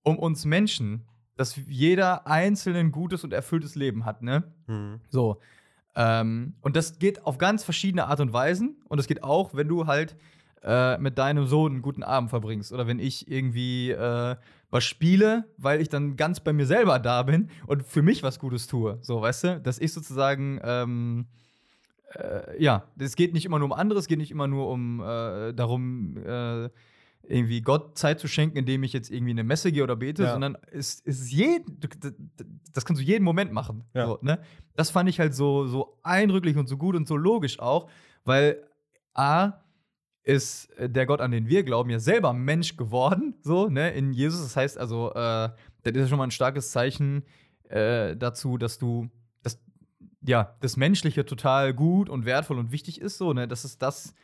[0.02, 1.06] um uns Menschen,
[1.36, 4.54] dass jeder einzelne ein gutes und erfülltes Leben hat, ne?
[4.66, 5.00] Hm.
[5.08, 5.40] So.
[5.96, 8.80] Ähm, und das geht auf ganz verschiedene Art und Weisen.
[8.88, 10.16] Und es geht auch, wenn du halt
[10.62, 12.72] äh, mit deinem Sohn einen guten Abend verbringst.
[12.72, 14.36] Oder wenn ich irgendwie äh,
[14.74, 18.40] was spiele, weil ich dann ganz bei mir selber da bin und für mich was
[18.40, 18.98] Gutes tue.
[19.02, 19.60] So, weißt du?
[19.60, 20.60] Dass ich sozusagen.
[20.64, 21.26] Ähm,
[22.14, 25.00] äh, ja, es geht nicht immer nur um anderes, es geht nicht immer nur um
[25.00, 26.68] äh, darum, äh,
[27.22, 30.32] irgendwie Gott Zeit zu schenken, indem ich jetzt irgendwie eine Messe gehe oder bete, Ja.
[30.32, 31.78] sondern es ist jeden,
[32.72, 33.84] das kannst du jeden Moment machen.
[33.94, 34.06] Ja.
[34.06, 34.40] So, ne?
[34.76, 37.88] Das fand ich halt so, so eindrücklich und so gut und so logisch auch,
[38.24, 38.62] weil
[39.14, 39.63] A
[40.24, 44.12] ist äh, der Gott, an den wir glauben, ja selber Mensch geworden, so, ne, in
[44.12, 44.42] Jesus.
[44.42, 45.50] Das heißt also, äh,
[45.82, 47.24] das ist ja schon mal ein starkes Zeichen
[47.68, 49.10] äh, dazu, dass du,
[49.42, 49.62] dass,
[50.22, 54.14] ja, das Menschliche total gut und wertvoll und wichtig ist, so, ne, das ist das,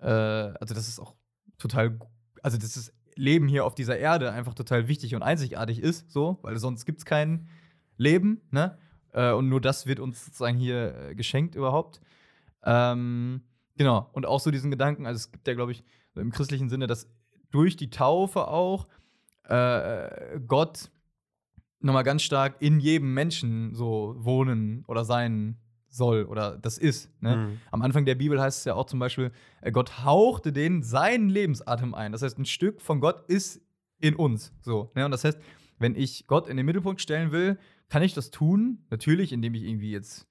[0.00, 1.14] äh, also das ist auch
[1.58, 1.98] total,
[2.42, 6.38] also das ist Leben hier auf dieser Erde einfach total wichtig und einzigartig ist, so,
[6.42, 7.48] weil sonst gibt es kein
[7.96, 8.78] Leben, ne,
[9.12, 12.00] äh, und nur das wird uns sozusagen hier äh, geschenkt überhaupt.
[12.64, 13.42] Ähm,
[13.82, 15.82] genau, und auch so diesen Gedanken, also es gibt ja, glaube ich,
[16.14, 17.08] im christlichen Sinne, dass
[17.50, 18.86] durch die Taufe auch
[19.44, 20.90] äh, Gott
[21.80, 25.58] nochmal ganz stark in jedem Menschen so wohnen oder sein
[25.88, 27.10] soll oder das ist.
[27.20, 27.34] Ne?
[27.34, 27.60] Hm.
[27.70, 31.28] Am Anfang der Bibel heißt es ja auch zum Beispiel, äh, Gott hauchte denen seinen
[31.28, 32.12] Lebensatem ein.
[32.12, 33.60] Das heißt, ein Stück von Gott ist
[33.98, 34.52] in uns.
[34.62, 35.04] So, ne?
[35.04, 35.38] Und das heißt,
[35.78, 37.58] wenn ich Gott in den Mittelpunkt stellen will,
[37.88, 38.86] kann ich das tun.
[38.90, 40.26] Natürlich, indem ich irgendwie jetzt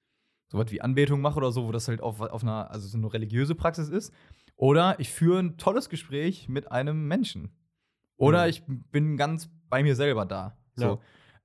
[0.52, 2.98] so was wie Anbetung mache oder so, wo das halt auf, auf einer, also so
[2.98, 4.12] eine religiöse Praxis ist.
[4.56, 7.50] Oder ich führe ein tolles Gespräch mit einem Menschen.
[8.16, 8.50] Oder Mhm.
[8.50, 10.56] ich bin ganz bei mir selber da.
[10.74, 11.00] So.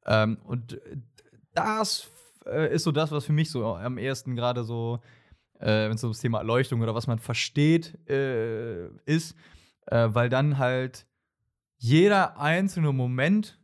[0.05, 0.79] Ähm, und
[1.53, 2.09] das
[2.45, 4.99] äh, ist so das, was für mich so am ehesten gerade so
[5.59, 9.35] äh, wenn es ums Thema Erleuchtung oder was man versteht äh, ist,
[9.87, 11.07] äh, weil dann halt
[11.77, 13.59] jeder einzelne Moment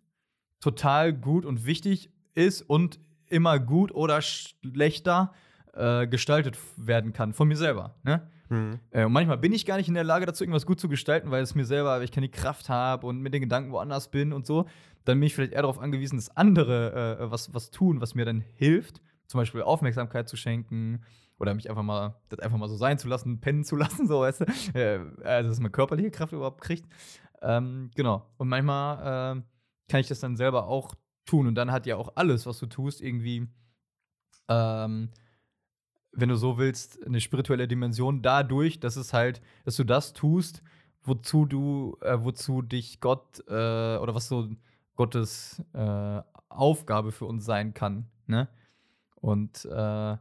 [0.59, 2.99] total gut und wichtig ist und
[3.33, 5.33] immer gut oder schlechter
[5.73, 7.95] äh, gestaltet werden kann von mir selber.
[8.03, 8.27] Ne?
[8.49, 8.79] Mhm.
[8.91, 11.31] Äh, und manchmal bin ich gar nicht in der Lage dazu, irgendwas gut zu gestalten,
[11.31, 14.33] weil es mir selber, weil ich keine Kraft habe und mit den Gedanken woanders bin
[14.33, 14.65] und so.
[15.05, 18.25] Dann bin ich vielleicht eher darauf angewiesen, dass andere äh, was, was tun, was mir
[18.25, 19.01] dann hilft.
[19.27, 21.01] Zum Beispiel Aufmerksamkeit zu schenken
[21.39, 24.21] oder mich einfach mal, das einfach mal so sein zu lassen, pennen zu lassen, so
[24.21, 24.45] weißt du.
[24.79, 26.85] Äh, also, dass man körperliche Kraft überhaupt kriegt.
[27.41, 28.25] Ähm, genau.
[28.37, 29.41] Und manchmal äh,
[29.89, 30.95] kann ich das dann selber auch
[31.25, 31.47] tun.
[31.47, 33.47] Und dann hat ja auch alles, was du tust, irgendwie,
[34.47, 35.09] ähm,
[36.11, 40.61] wenn du so willst, eine spirituelle Dimension dadurch, dass es halt, dass du das tust,
[41.03, 44.49] wozu du, äh, wozu dich Gott äh, oder was so
[44.95, 48.09] Gottes äh, Aufgabe für uns sein kann.
[48.27, 48.47] Ne?
[49.15, 50.17] Und äh,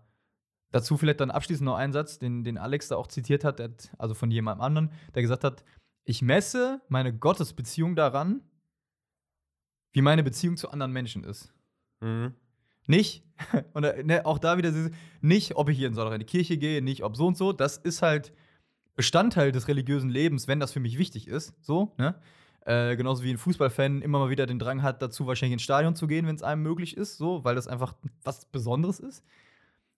[0.70, 3.60] dazu vielleicht dann abschließend noch ein Satz, den, den Alex da auch zitiert hat,
[3.98, 5.64] also von jemandem anderen, der gesagt hat,
[6.04, 8.42] ich messe meine Gottesbeziehung daran,
[9.92, 11.52] wie meine Beziehung zu anderen Menschen ist.
[12.00, 12.34] Mhm.
[12.86, 13.24] Nicht,
[13.74, 14.72] und äh, ne, auch da wieder,
[15.20, 17.52] nicht, ob ich Sonntag in die Kirche gehe, nicht, ob so und so.
[17.52, 18.32] Das ist halt
[18.94, 21.54] Bestandteil des religiösen Lebens, wenn das für mich wichtig ist.
[21.62, 22.14] So, ne?
[22.64, 25.96] Äh, genauso wie ein Fußballfan immer mal wieder den Drang hat, dazu wahrscheinlich ins Stadion
[25.96, 29.24] zu gehen, wenn es einem möglich ist, so, weil das einfach was Besonderes ist.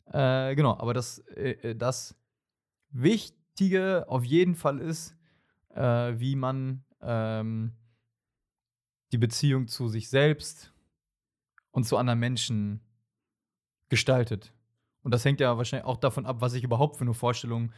[0.07, 2.15] Äh, genau, aber das, äh, äh, das
[2.91, 5.15] Wichtige auf jeden Fall ist,
[5.75, 7.73] äh, wie man ähm,
[9.15, 10.73] die Beziehung zu sich selbst
[11.71, 12.81] und zu anderen Menschen
[13.89, 14.53] gestaltet.
[15.03, 17.71] Und das hängt ja wahrscheinlich auch davon ab, was ich überhaupt für eine Vorstellung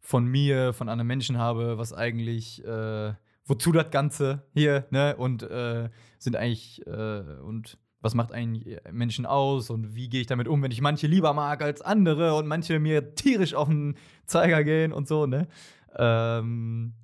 [0.00, 3.12] von mir, von anderen Menschen habe, was eigentlich, äh,
[3.44, 5.16] wozu das Ganze hier, ne?
[5.16, 10.28] Und äh, sind eigentlich, äh, und was macht eigentlich Menschen aus und wie gehe ich
[10.28, 13.98] damit um, wenn ich manche lieber mag als andere und manche mir tierisch auf den
[14.24, 15.46] Zeiger gehen und so, ne?
[15.94, 16.94] Ähm,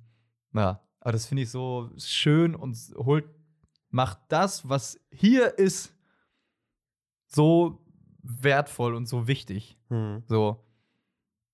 [0.55, 3.25] ja, aber das finde ich so schön und holt,
[3.89, 5.95] macht das, was hier ist,
[7.27, 7.79] so
[8.21, 9.77] wertvoll und so wichtig.
[9.89, 10.23] Mhm.
[10.27, 10.63] So,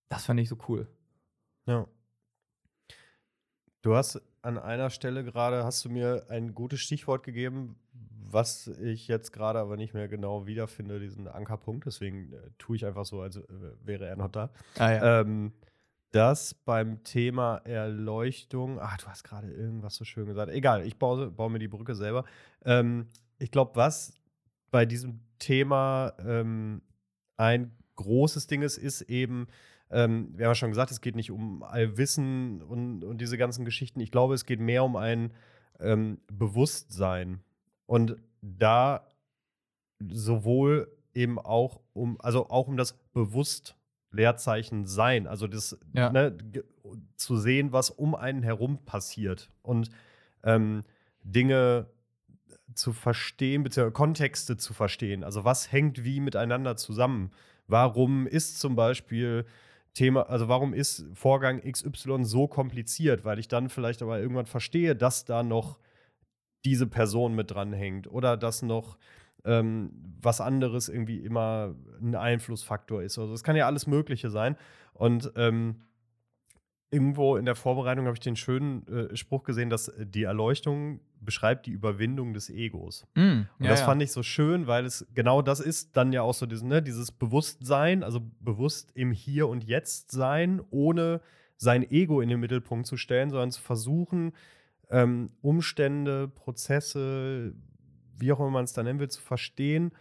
[0.10, 0.88] das fand ich so cool.
[1.68, 1.88] Ja.
[3.82, 7.76] Du hast an einer Stelle gerade, hast du mir ein gutes Stichwort gegeben,
[8.32, 11.86] was ich jetzt gerade aber nicht mehr genau wiederfinde, diesen Ankerpunkt.
[11.86, 13.44] Deswegen äh, tue ich einfach so, als äh,
[13.84, 14.50] wäre er noch da.
[14.78, 15.54] Ah Ähm,
[16.16, 20.50] dass beim Thema Erleuchtung, ach, du hast gerade irgendwas so schön gesagt.
[20.50, 22.24] Egal, ich baue, baue mir die Brücke selber.
[22.64, 23.08] Ähm,
[23.38, 24.14] ich glaube, was
[24.72, 26.82] bei diesem Thema ähm,
[27.36, 29.48] ein großes Ding ist, ist eben,
[29.92, 33.66] ähm, wir haben ja schon gesagt, es geht nicht um Allwissen und, und diese ganzen
[33.66, 34.00] Geschichten.
[34.00, 35.34] Ich glaube, es geht mehr um ein
[35.82, 37.42] ähm, Bewusstsein.
[37.88, 39.06] Und da
[40.00, 43.76] sowohl eben auch um, also auch um das bewusst
[44.16, 46.12] Leerzeichen sein, also das Ja.
[46.12, 46.36] ne,
[47.16, 49.90] zu sehen, was um einen herum passiert und
[50.44, 50.84] ähm,
[51.24, 51.88] Dinge
[52.74, 55.24] zu verstehen, beziehungsweise Kontexte zu verstehen.
[55.24, 57.32] Also was hängt wie miteinander zusammen?
[57.68, 59.46] Warum ist zum Beispiel
[59.94, 63.24] Thema, also warum ist Vorgang XY so kompliziert?
[63.24, 65.80] Weil ich dann vielleicht aber irgendwann verstehe, dass da noch
[66.66, 68.98] diese Person mit dranhängt oder dass noch
[69.46, 69.92] ähm,
[70.22, 73.18] was anderes irgendwie immer ein Einflussfaktor ist.
[73.18, 74.58] Also es kann ja alles Mögliche sein.
[74.94, 75.82] Und ähm,
[76.92, 81.66] irgendwo in der Vorbereitung habe ich den schönen äh, Spruch gesehen, dass die Erleuchtung beschreibt
[81.66, 83.06] die Überwindung des Egos.
[83.16, 83.86] Mm, Und ja, das ja.
[83.86, 86.82] fand ich so schön, weil es genau das ist dann ja auch so dieses, ne,
[86.82, 91.22] dieses Bewusstsein, also bewusst im Hier und Jetzt sein, ohne
[91.58, 94.34] sein Ego in den Mittelpunkt zu stellen, sondern zu versuchen,
[94.90, 97.54] ähm, Umstände, Prozesse,
[98.18, 99.92] wie auch immer man es da nennen will, zu verstehen,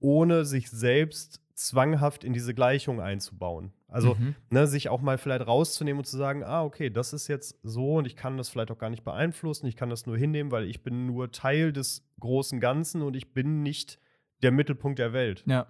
[0.00, 3.72] ohne sich selbst zwanghaft in diese Gleichung einzubauen.
[3.86, 4.34] Also Mhm.
[4.50, 7.94] ne, sich auch mal vielleicht rauszunehmen und zu sagen, ah, okay, das ist jetzt so
[7.96, 10.64] und ich kann das vielleicht auch gar nicht beeinflussen, ich kann das nur hinnehmen, weil
[10.64, 14.00] ich bin nur Teil des großen Ganzen und ich bin nicht
[14.42, 15.44] der Mittelpunkt der Welt.
[15.46, 15.68] Ja.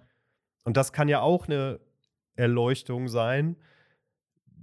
[0.63, 1.79] Und das kann ja auch eine
[2.35, 3.55] Erleuchtung sein,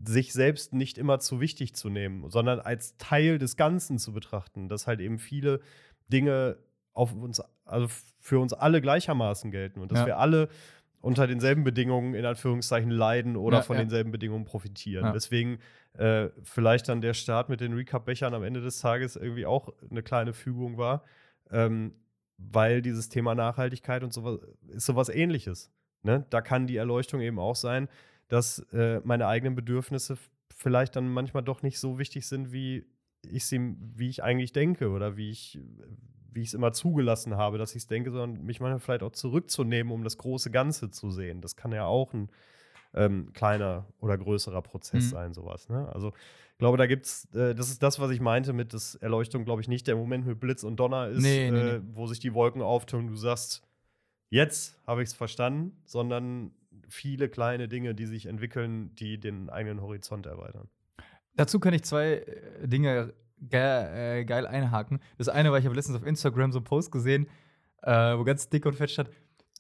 [0.05, 4.69] sich selbst nicht immer zu wichtig zu nehmen, sondern als Teil des Ganzen zu betrachten,
[4.69, 5.61] dass halt eben viele
[6.13, 6.59] Dinge
[6.95, 7.87] auf uns, also
[8.21, 10.07] für uns alle gleichermaßen gelten und dass Ja.
[10.07, 10.49] wir alle
[11.01, 13.83] unter denselben Bedingungen in Anführungszeichen leiden oder Ja, von ja.
[13.83, 15.13] denselben Bedingungen profitieren.
[15.13, 15.59] Deswegen
[15.95, 20.03] äh, vielleicht dann der Start mit den Recap-Bechern am Ende des Tages irgendwie auch eine
[20.03, 21.03] kleine Fügung war,
[21.51, 21.95] ähm,
[22.39, 24.39] weil dieses Thema Nachhaltigkeit und sowas
[24.69, 25.73] ist sowas ähnliches.
[26.03, 26.25] Ne?
[26.31, 27.89] Da kann die Erleuchtung eben auch sein,
[28.29, 30.17] dass äh, meine eigenen Bedürfnisse
[30.55, 32.87] vielleicht dann manchmal doch nicht so wichtig sind, wie
[33.29, 35.61] ich sie, wie ich eigentlich denke oder wie ich,
[36.33, 39.13] wie ich es immer zugelassen habe, dass ich es denke, sondern mich manchmal vielleicht auch
[39.13, 41.41] zurückzunehmen, um das große Ganze zu sehen.
[41.41, 42.31] Das kann ja auch ein,
[42.95, 45.09] ähm, kleiner oder größerer Prozess Mhm.
[45.11, 45.69] sein, sowas.
[45.69, 45.89] Ne?
[45.93, 46.09] Also
[46.53, 49.63] ich glaube, da gibt's, äh, das ist das, was ich meinte mit das Erleuchtung, glaube
[49.63, 52.35] ich, nicht der Moment mit Blitz und Donner ist, Nee, nee, äh, wo sich die
[52.35, 53.63] Wolken auftun und du sagst,
[54.31, 56.53] jetzt habe ich es verstanden, sondern
[56.89, 60.69] viele kleine Dinge, die sich entwickeln, die den eigenen Horizont erweitern.
[61.35, 63.61] Dazu kann ich zwei äh, Dinge ge
[64.21, 65.01] äh, geil einhaken.
[65.19, 67.27] Das eine war, ich habe letztens auf Instagram so einen Post gesehen,
[67.83, 69.11] äh, wo ganz dick und fett stand,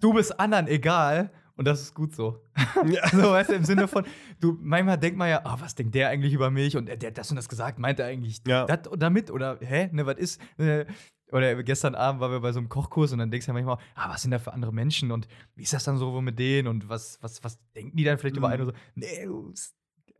[0.01, 2.45] du bist anderen egal und das ist gut so.
[2.87, 3.09] Ja.
[3.11, 4.05] so, weißt du, im Sinne von,
[4.41, 7.11] du, manchmal denkt man ja, ah, was denkt der eigentlich über mich und der, der
[7.11, 8.67] hat das und das gesagt, meint er eigentlich Ja.
[8.67, 10.87] das damit oder, hä, ne, was ist, äh,
[11.33, 13.79] oder gestern Abend waren wir bei so einem Kochkurs und dann denkst du ja manchmal,
[13.95, 16.69] ah, was sind da für andere Menschen und wie ist das dann so mit denen
[16.69, 18.53] und was, was, was denken die dann vielleicht über Mhm.
[18.53, 18.81] einen und so.
[18.95, 19.53] Nee, du,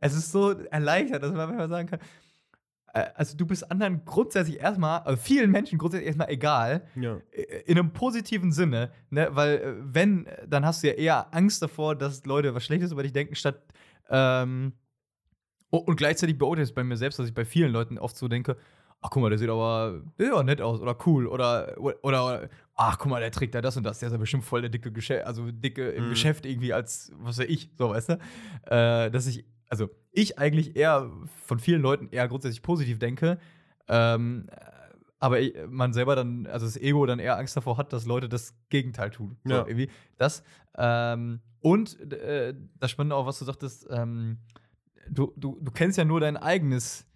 [0.05, 1.99] es ist so erleichtert, dass man manchmal sagen kann,
[2.93, 7.19] äh, also du bist anderen grundsätzlich erstmal, also vielen Menschen grundsätzlich erstmal egal, Ja.
[7.31, 9.29] äh, in einem positiven Sinne, ne?
[9.31, 13.03] weil äh, wenn, dann hast du ja eher Angst davor, dass Leute was Schlechtes über
[13.03, 13.63] dich denken, statt
[14.09, 14.73] ähm,
[15.69, 18.27] und gleichzeitig beurteile ich es bei mir selbst, dass ich bei vielen Leuten oft so
[18.27, 18.57] denke,
[19.01, 22.99] ach guck mal, der sieht aber der sieht nett aus oder cool oder oder ach
[22.99, 24.91] guck mal, der trägt da das und das, der ist ja bestimmt voll der dicke
[24.91, 26.09] Geschäft, also dicke im Mhm.
[26.11, 28.13] Geschäft irgendwie als was weiß ich, so weißt du,
[28.67, 31.09] äh, dass ich also ich eigentlich eher
[31.45, 33.39] von vielen Leuten eher grundsätzlich positiv denke,
[33.87, 34.47] ähm,
[35.19, 35.37] aber
[35.69, 39.09] man selber dann, also das Ego dann eher Angst davor hat, dass Leute das Gegenteil
[39.09, 39.37] tun.
[39.45, 39.59] So, Ja.
[39.65, 40.43] irgendwie das.
[40.77, 44.39] Ähm, und äh, das Spannende auch, was du sagtest, ähm,
[45.09, 47.07] du, du, du kennst ja nur dein eigenes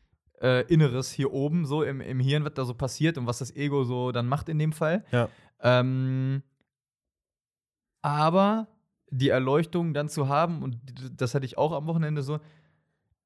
[0.42, 3.54] äh, Inneres hier oben, so im, im Hirn, was da so passiert und was das
[3.56, 5.04] Ego so dann macht in dem Fall.
[5.12, 5.28] Ja.
[5.62, 6.44] Ähm,
[8.02, 8.68] aber
[9.10, 10.78] die Erleuchtung dann zu haben, und
[11.16, 12.40] das hatte ich auch am Wochenende so,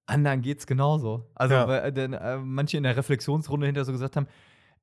[0.05, 1.29] anderen geht's genauso.
[1.35, 1.67] Also, Ja.
[1.67, 4.27] weil äh, denn, äh, manche in der Reflexionsrunde hinter so gesagt haben,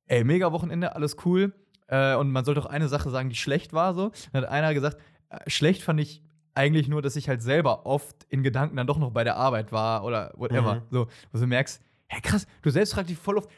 [0.07, 1.53] ey, mega Wochenende, alles cool.
[1.88, 4.11] Äh, und man sollte auch eine Sache sagen, die schlecht war so.
[4.32, 4.99] Dann hat einer gesagt,
[5.30, 6.22] äh, schlecht fand ich
[6.55, 9.70] eigentlich nur, dass ich halt selber oft in Gedanken dann doch noch bei der Arbeit
[9.70, 10.76] war oder whatever.
[10.76, 10.82] Mhm.
[10.90, 13.49] So, wo du merkst, hä, krass, du selbst fragst dich voll oft,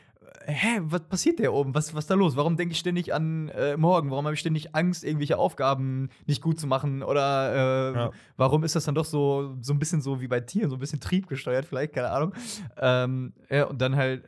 [0.45, 1.75] hä, was passiert da oben?
[1.75, 2.37] Was, was ist da los?
[2.37, 4.11] Warum denke ich ständig an äh, morgen?
[4.11, 7.03] Warum habe ich ständig Angst, irgendwelche Aufgaben nicht gut zu machen?
[7.03, 8.11] Oder äh, Ja.
[8.37, 10.81] warum ist das dann doch so, so ein bisschen so wie bei Tieren, so ein
[10.81, 12.33] bisschen triebgesteuert, vielleicht, keine Ahnung.
[12.79, 14.25] Ähm, ja, und dann halt,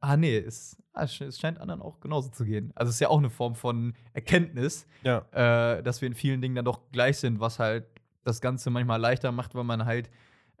[0.00, 2.72] ah nee, es, ah, es sch- es scheint anderen auch genauso zu gehen.
[2.76, 5.24] Also es ist ja auch eine Form von Erkenntnis, Ja.
[5.32, 7.84] äh, dass wir in vielen Dingen dann doch gleich sind, was halt
[8.24, 10.08] das Ganze manchmal leichter macht, weil man halt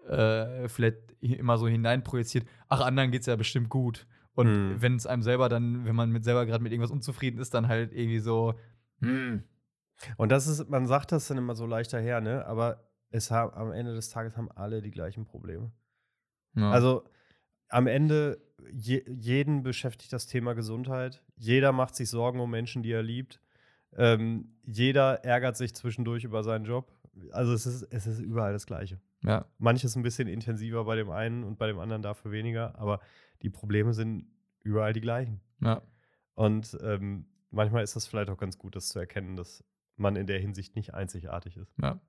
[0.08, 4.06] äh, vielleicht immer so hineinprojiziert, ach, anderen geht's ja bestimmt gut.
[4.38, 4.82] Und Hm.
[4.82, 7.66] wenn es einem selber dann, wenn man mit selber gerade mit irgendwas unzufrieden ist, dann
[7.66, 8.54] halt irgendwie so,
[9.00, 9.42] hm,
[10.16, 12.46] Und das ist, man sagt das dann immer so leichter her, ne?
[12.46, 15.72] Aber es haben, am Ende des Tages haben alle die gleichen Probleme.
[16.54, 16.70] ja.
[16.70, 17.02] Also
[17.68, 18.40] am Ende,
[18.72, 21.22] je, jeden beschäftigt das Thema Gesundheit.
[21.36, 23.40] Jeder macht sich Sorgen um Menschen, die er liebt.
[23.96, 26.92] Ähm, jeder ärgert sich zwischendurch über seinen Job.
[27.32, 29.00] Also es ist, es ist überall das Gleiche.
[29.24, 29.46] ja.
[29.58, 33.00] Manches ein bisschen intensiver bei dem einen und bei dem anderen dafür weniger, aber
[33.42, 34.26] die Probleme sind
[34.62, 35.40] überall die gleichen.
[35.60, 35.82] ja.
[36.34, 39.64] Und ähm, manchmal ist das vielleicht auch ganz gut, das zu erkennen, dass
[39.96, 41.74] man in der Hinsicht nicht einzigartig ist.
[41.82, 42.00] Ja.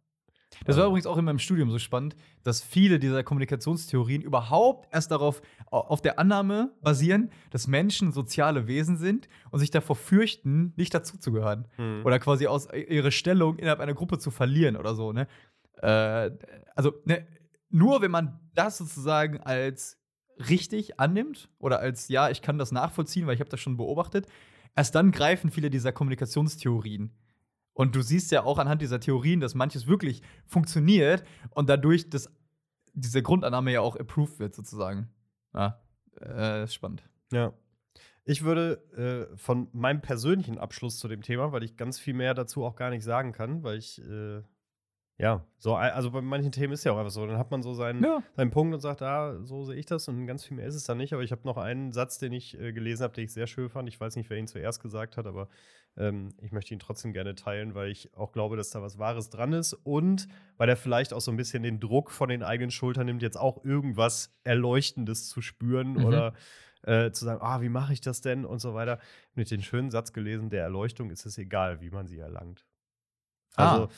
[0.65, 5.11] Das war übrigens auch in meinem Studium so spannend, dass viele dieser Kommunikationstheorien überhaupt erst
[5.11, 10.73] darauf, au- auf der Annahme basieren, dass Menschen soziale Wesen sind und sich davor fürchten,
[10.75, 11.67] nicht dazuzugehören.
[11.77, 12.01] Hm.
[12.03, 15.27] Oder quasi aus ihre Stellung innerhalb einer Gruppe zu verlieren oder so, ne?
[15.81, 16.31] Äh,
[16.75, 17.27] also, ne,
[17.69, 19.98] nur wenn man das sozusagen als
[20.47, 24.27] richtig annimmt oder als ja, ich kann das nachvollziehen, weil ich habe das schon beobachtet,
[24.75, 27.11] erst dann greifen viele dieser Kommunikationstheorien.
[27.73, 32.29] Und du siehst ja auch anhand dieser Theorien, dass manches wirklich funktioniert und dadurch das,
[32.93, 35.09] diese Grundannahme ja auch approved wird, sozusagen.
[35.53, 35.81] Ja,
[36.19, 37.07] äh, spannend.
[37.31, 37.53] Ja.
[38.25, 42.33] Ich würde äh, von meinem persönlichen Abschluss zu dem Thema, weil ich ganz viel mehr
[42.33, 44.41] dazu auch gar nicht sagen kann, weil ich, äh,
[45.21, 47.73] ja, so, also bei manchen Themen ist ja auch einfach so, dann hat man so
[47.73, 48.23] seinen, Ja.
[48.37, 50.85] seinen Punkt und sagt, ah, so sehe ich das und ganz viel mehr ist es
[50.85, 51.11] dann nicht.
[51.13, 53.69] Aber ich habe noch einen Satz, den ich äh, gelesen habe, den ich sehr schön
[53.69, 53.89] fand.
[53.89, 55.49] Ich weiß nicht, wer ihn zuerst gesagt hat, aber
[55.97, 59.29] ähm, ich möchte ihn trotzdem gerne teilen, weil ich auch glaube, dass da was Wahres
[59.29, 62.71] dran ist und weil er vielleicht auch so ein bisschen den Druck von den eigenen
[62.71, 66.05] Schultern nimmt, jetzt auch irgendwas Erleuchtendes zu spüren Mhm.
[66.05, 66.33] oder
[66.83, 68.99] äh, zu sagen, ah, wie mache ich das denn und so weiter.
[69.35, 72.65] Mit den schönen Satz gelesen, der Erleuchtung ist es egal, wie man sie erlangt.
[73.57, 73.89] Also, Ah.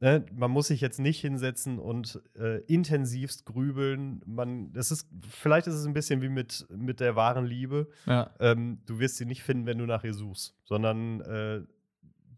[0.00, 4.22] Ne, man muss sich jetzt nicht hinsetzen und äh, intensivst grübeln.
[4.26, 7.88] Man, das ist, vielleicht ist es ein bisschen wie mit, mit der wahren Liebe.
[8.06, 8.30] Ja.
[8.40, 11.62] Ähm, du wirst sie nicht finden, wenn du nach ihr suchst, sondern äh,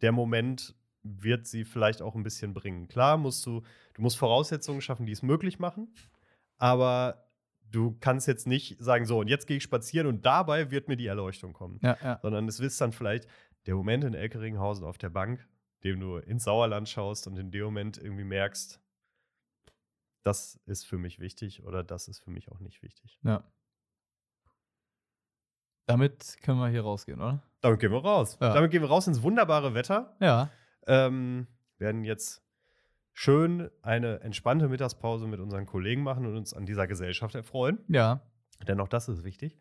[0.03, 2.89] der Moment wird sie vielleicht auch ein bisschen bringen.
[2.89, 3.63] Klar musst du,
[3.95, 5.95] du musst Voraussetzungen schaffen, die es möglich machen,
[6.59, 7.27] aber
[7.71, 10.97] du kannst jetzt nicht sagen, so, und jetzt gehe ich spazieren und dabei wird mir
[10.97, 11.79] die Erleuchtung kommen.
[11.83, 12.19] Ja, ja.
[12.23, 13.29] Sondern es ist dann vielleicht
[13.67, 15.47] der Moment in Elkeringhausen auf der Bank,
[15.85, 18.81] dem du ins Sauerland schaust und in dem Moment irgendwie merkst,
[20.23, 23.21] das ist für mich wichtig oder das ist für mich auch nicht wichtig.
[23.23, 23.45] Ja.
[25.87, 27.43] Damit können wir hier rausgehen, oder?
[27.61, 28.37] Damit gehen wir raus.
[28.41, 28.53] Ja.
[28.53, 30.17] Damit gehen wir raus ins wunderbare Wetter.
[30.21, 30.51] Ja.
[30.87, 31.47] Ähm,
[31.79, 32.43] werden jetzt
[33.13, 37.79] schön eine entspannte Mittagspause mit unseren Kollegen machen und uns an dieser Gesellschaft erfreuen.
[37.89, 38.21] Ja.
[38.67, 39.59] Denn auch das ist wichtig.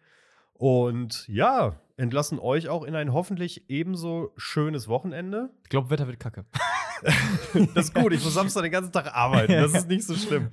[0.58, 5.50] Und ja, entlassen euch auch in ein hoffentlich ebenso schönes Wochenende.
[5.64, 6.46] Ich glaube, Wetter wird kacke.
[7.76, 9.52] Das ist gut, ich muss Samstag den ganzen Tag arbeiten.
[9.52, 10.50] Das ist nicht so schlimm.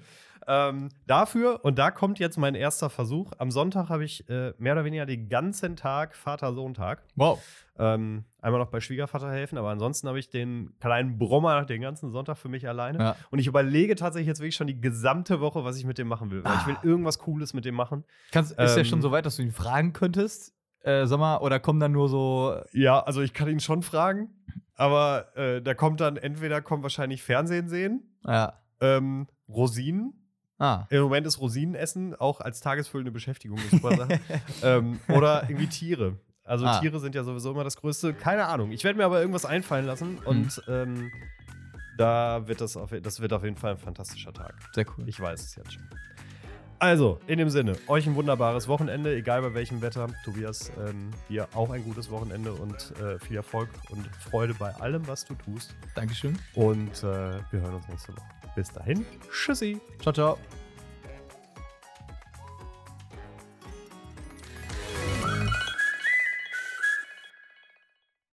[0.46, 3.32] Ähm, dafür, und da kommt jetzt mein erster Versuch.
[3.38, 7.02] Am Sonntag habe ich äh, mehr oder weniger den ganzen Tag Vater-Sohn-Tag.
[7.16, 7.40] Wow.
[7.78, 12.10] Ähm, einmal noch bei Schwiegervater helfen, aber ansonsten habe ich den kleinen Brommer den ganzen
[12.10, 12.98] Sonntag für mich alleine.
[12.98, 13.16] Ja.
[13.30, 16.30] Und ich überlege tatsächlich jetzt wirklich schon die gesamte Woche, was ich mit dem machen
[16.30, 16.44] will.
[16.44, 16.84] Weil ich will Ah.
[16.84, 18.04] irgendwas Cooles mit dem machen.
[18.32, 20.54] Kannst, ist ja Ähm, schon so weit, dass du ihn fragen könntest.
[20.80, 22.56] Äh, sag mal, oder kommen dann nur so.
[22.72, 24.30] Ja, also ich kann ihn schon fragen,
[24.74, 28.54] aber äh, da kommt dann entweder kommt wahrscheinlich Fernsehen sehen, Ja.
[28.80, 30.14] ähm, Rosinen.
[30.62, 30.86] Ah.
[30.90, 34.20] Im Moment ist Rosinenessen auch als tagesfüllende Beschäftigung eine super Sache.
[34.62, 36.14] ähm, oder irgendwie Tiere.
[36.44, 36.78] Also Ah.
[36.78, 38.14] Tiere sind ja sowieso immer das Größte.
[38.14, 38.70] Keine Ahnung.
[38.70, 41.10] Ich werde mir aber irgendwas einfallen lassen und ähm,
[41.98, 44.54] da wird das auf, das wird auf jeden Fall ein fantastischer Tag.
[44.72, 45.08] Sehr cool.
[45.08, 45.82] Ich weiß es jetzt schon.
[46.78, 50.08] Also, in dem Sinne, euch ein wunderbares Wochenende, egal bei welchem Wetter.
[50.24, 55.06] Tobias, ähm, dir auch ein gutes Wochenende und äh, viel Erfolg und Freude bei allem,
[55.06, 55.76] was du tust.
[55.94, 56.36] Dankeschön.
[56.54, 58.22] Und äh, wir hören uns nächste Woche.
[58.54, 59.80] Bis dahin, tschüssi.
[60.00, 60.38] Ciao, ciao.